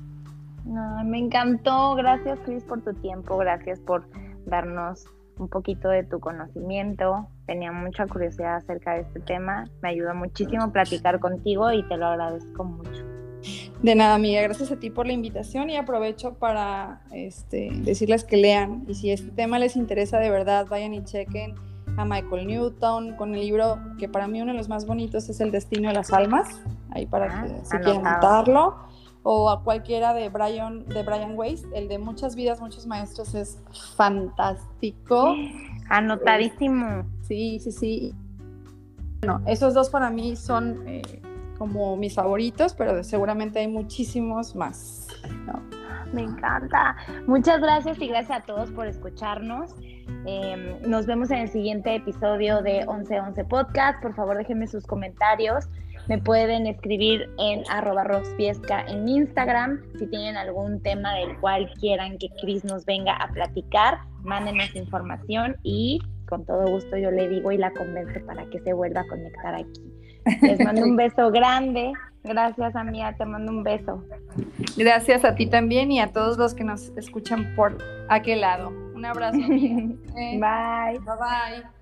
me 1.06 1.20
encantó, 1.20 1.96
gracias 1.96 2.40
Cris 2.46 2.64
por 2.64 2.82
tu 2.82 2.94
tiempo, 2.94 3.38
gracias 3.38 3.80
por 3.80 4.08
darnos 4.46 5.06
un 5.40 5.48
poquito 5.48 5.90
de 5.90 6.04
tu 6.04 6.20
conocimiento. 6.20 7.28
Tenía 7.46 7.72
mucha 7.72 8.08
curiosidad 8.08 8.56
acerca 8.58 8.94
de 8.94 9.02
este 9.02 9.20
tema. 9.20 9.66
Me 9.82 9.90
ayudó 9.90 10.14
muchísimo 10.16 10.72
platicar 10.72 11.20
contigo 11.20 11.72
y 11.72 11.84
te 11.88 11.98
lo 11.98 12.08
agradezco 12.08 12.64
mucho. 12.64 13.06
De 13.82 13.94
nada, 13.94 14.16
amiga, 14.16 14.42
gracias 14.42 14.72
a 14.72 14.78
ti 14.78 14.90
por 14.90 15.06
la 15.06 15.14
invitación 15.14 15.70
y 15.70 15.78
aprovecho 15.78 16.34
para 16.34 17.02
este, 17.12 17.70
decirles 17.84 18.24
que 18.24 18.38
lean 18.38 18.84
y 18.88 18.96
si 18.96 19.12
este 19.12 19.32
tema 19.32 19.60
les 19.60 19.76
interesa 19.76 20.18
de 20.18 20.32
verdad, 20.32 20.66
vayan 20.68 20.94
y 20.94 21.04
chequen 21.04 21.54
a 21.98 22.06
Michael 22.06 22.48
Newton 22.48 23.16
con 23.16 23.36
el 23.36 23.42
libro 23.42 23.80
que 24.00 24.10
para 24.10 24.28
mí 24.28 24.42
uno 24.42 24.52
de 24.52 24.58
los 24.58 24.70
más 24.70 24.86
bonitos 24.86 25.30
es 25.30 25.40
El 25.40 25.52
Destino 25.52 25.90
de 25.90 25.96
las 25.96 26.12
Almas, 26.12 26.62
ahí 26.92 27.06
para 27.06 27.26
ah, 27.26 27.44
que 27.44 27.66
si 27.66 27.78
quieren 27.78 28.04
notarlo, 28.04 28.78
o 29.30 29.50
a 29.50 29.62
cualquiera 29.62 30.14
de 30.14 30.30
Brian, 30.30 30.86
de 30.86 31.04
Brian 31.04 31.38
Weiss, 31.38 31.66
el 31.76 31.90
de 31.90 31.98
Muchas 31.98 32.34
Vidas, 32.34 32.62
Muchos 32.62 32.88
Maestros 32.88 33.36
es 33.36 33.60
fantástico. 33.98 35.36
Anotadísimo. 35.90 37.04
Sí, 37.24 37.60
sí, 37.60 37.74
sí. 37.74 38.16
Bueno, 39.20 39.42
esos 39.46 39.74
dos 39.74 39.90
para 39.90 40.10
mí 40.10 40.38
son... 40.38 40.88
Eh, 40.88 41.22
como 41.58 41.98
mis 41.98 42.14
favoritos, 42.14 42.76
pero 42.76 43.04
seguramente 43.04 43.58
hay 43.58 43.68
muchísimos 43.68 44.56
más. 44.56 45.08
Me 46.14 46.22
encanta. 46.22 46.96
Muchas 47.26 47.60
gracias 47.60 48.00
y 48.00 48.08
gracias 48.08 48.40
a 48.40 48.44
todos 48.44 48.72
por 48.72 48.86
escucharnos. 48.86 49.76
Em, 50.26 50.82
nos 50.88 51.06
vemos 51.06 51.32
en 51.32 51.40
el 51.40 51.50
siguiente 51.50 51.96
episodio 51.96 52.62
de 52.62 52.86
1111 52.86 53.44
Podcast. 53.46 54.02
Por 54.02 54.14
favor, 54.14 54.38
déjenme 54.38 54.68
sus 54.68 54.86
comentarios. 54.86 55.66
Me 56.08 56.18
pueden 56.18 56.68
escribir 56.68 57.30
en 57.38 57.64
arroba 57.70 58.06
en 58.88 59.08
Instagram. 59.10 59.82
Si 60.00 60.08
tienen 60.08 60.38
algún 60.38 60.82
tema 60.82 61.14
del 61.16 61.38
cual 61.40 61.70
quieran 61.80 62.18
que 62.18 62.30
Cris 62.42 62.64
nos 62.64 62.86
venga 62.86 63.14
a 63.14 63.28
platicar, 63.30 64.00
mándenos 64.24 64.74
información 64.76 65.58
y 65.64 66.00
con 66.28 66.46
todo 66.46 66.66
gusto 66.68 66.98
yo 66.98 67.12
le 67.12 67.28
digo 67.28 67.52
y 67.52 67.58
la 67.58 67.72
convence 67.72 68.20
para 68.22 68.46
que 68.50 68.60
se 68.60 68.74
vuelva 68.74 69.02
a 69.02 69.08
conectar 69.08 69.56
aquí. 69.56 69.82
Les 70.42 70.60
mando 70.64 70.84
un 70.84 70.96
beso 70.98 71.32
grande. 71.32 71.92
Gracias, 72.24 72.76
amiga. 72.76 73.14
Te 73.16 73.26
mando 73.26 73.52
un 73.52 73.64
beso. 73.64 74.04
Gracias 74.76 75.24
a 75.24 75.36
ti 75.36 75.48
también 75.48 75.92
y 75.92 76.00
a 76.00 76.12
todos 76.12 76.38
los 76.38 76.54
que 76.54 76.64
nos 76.64 76.90
escuchan 76.98 77.54
por 77.56 77.78
aquel 78.10 78.42
lado. 78.42 78.70
Un 78.94 79.06
abrazo. 79.06 79.38
Bye. 79.48 80.40
Bye 80.40 81.00
bye. 81.00 81.77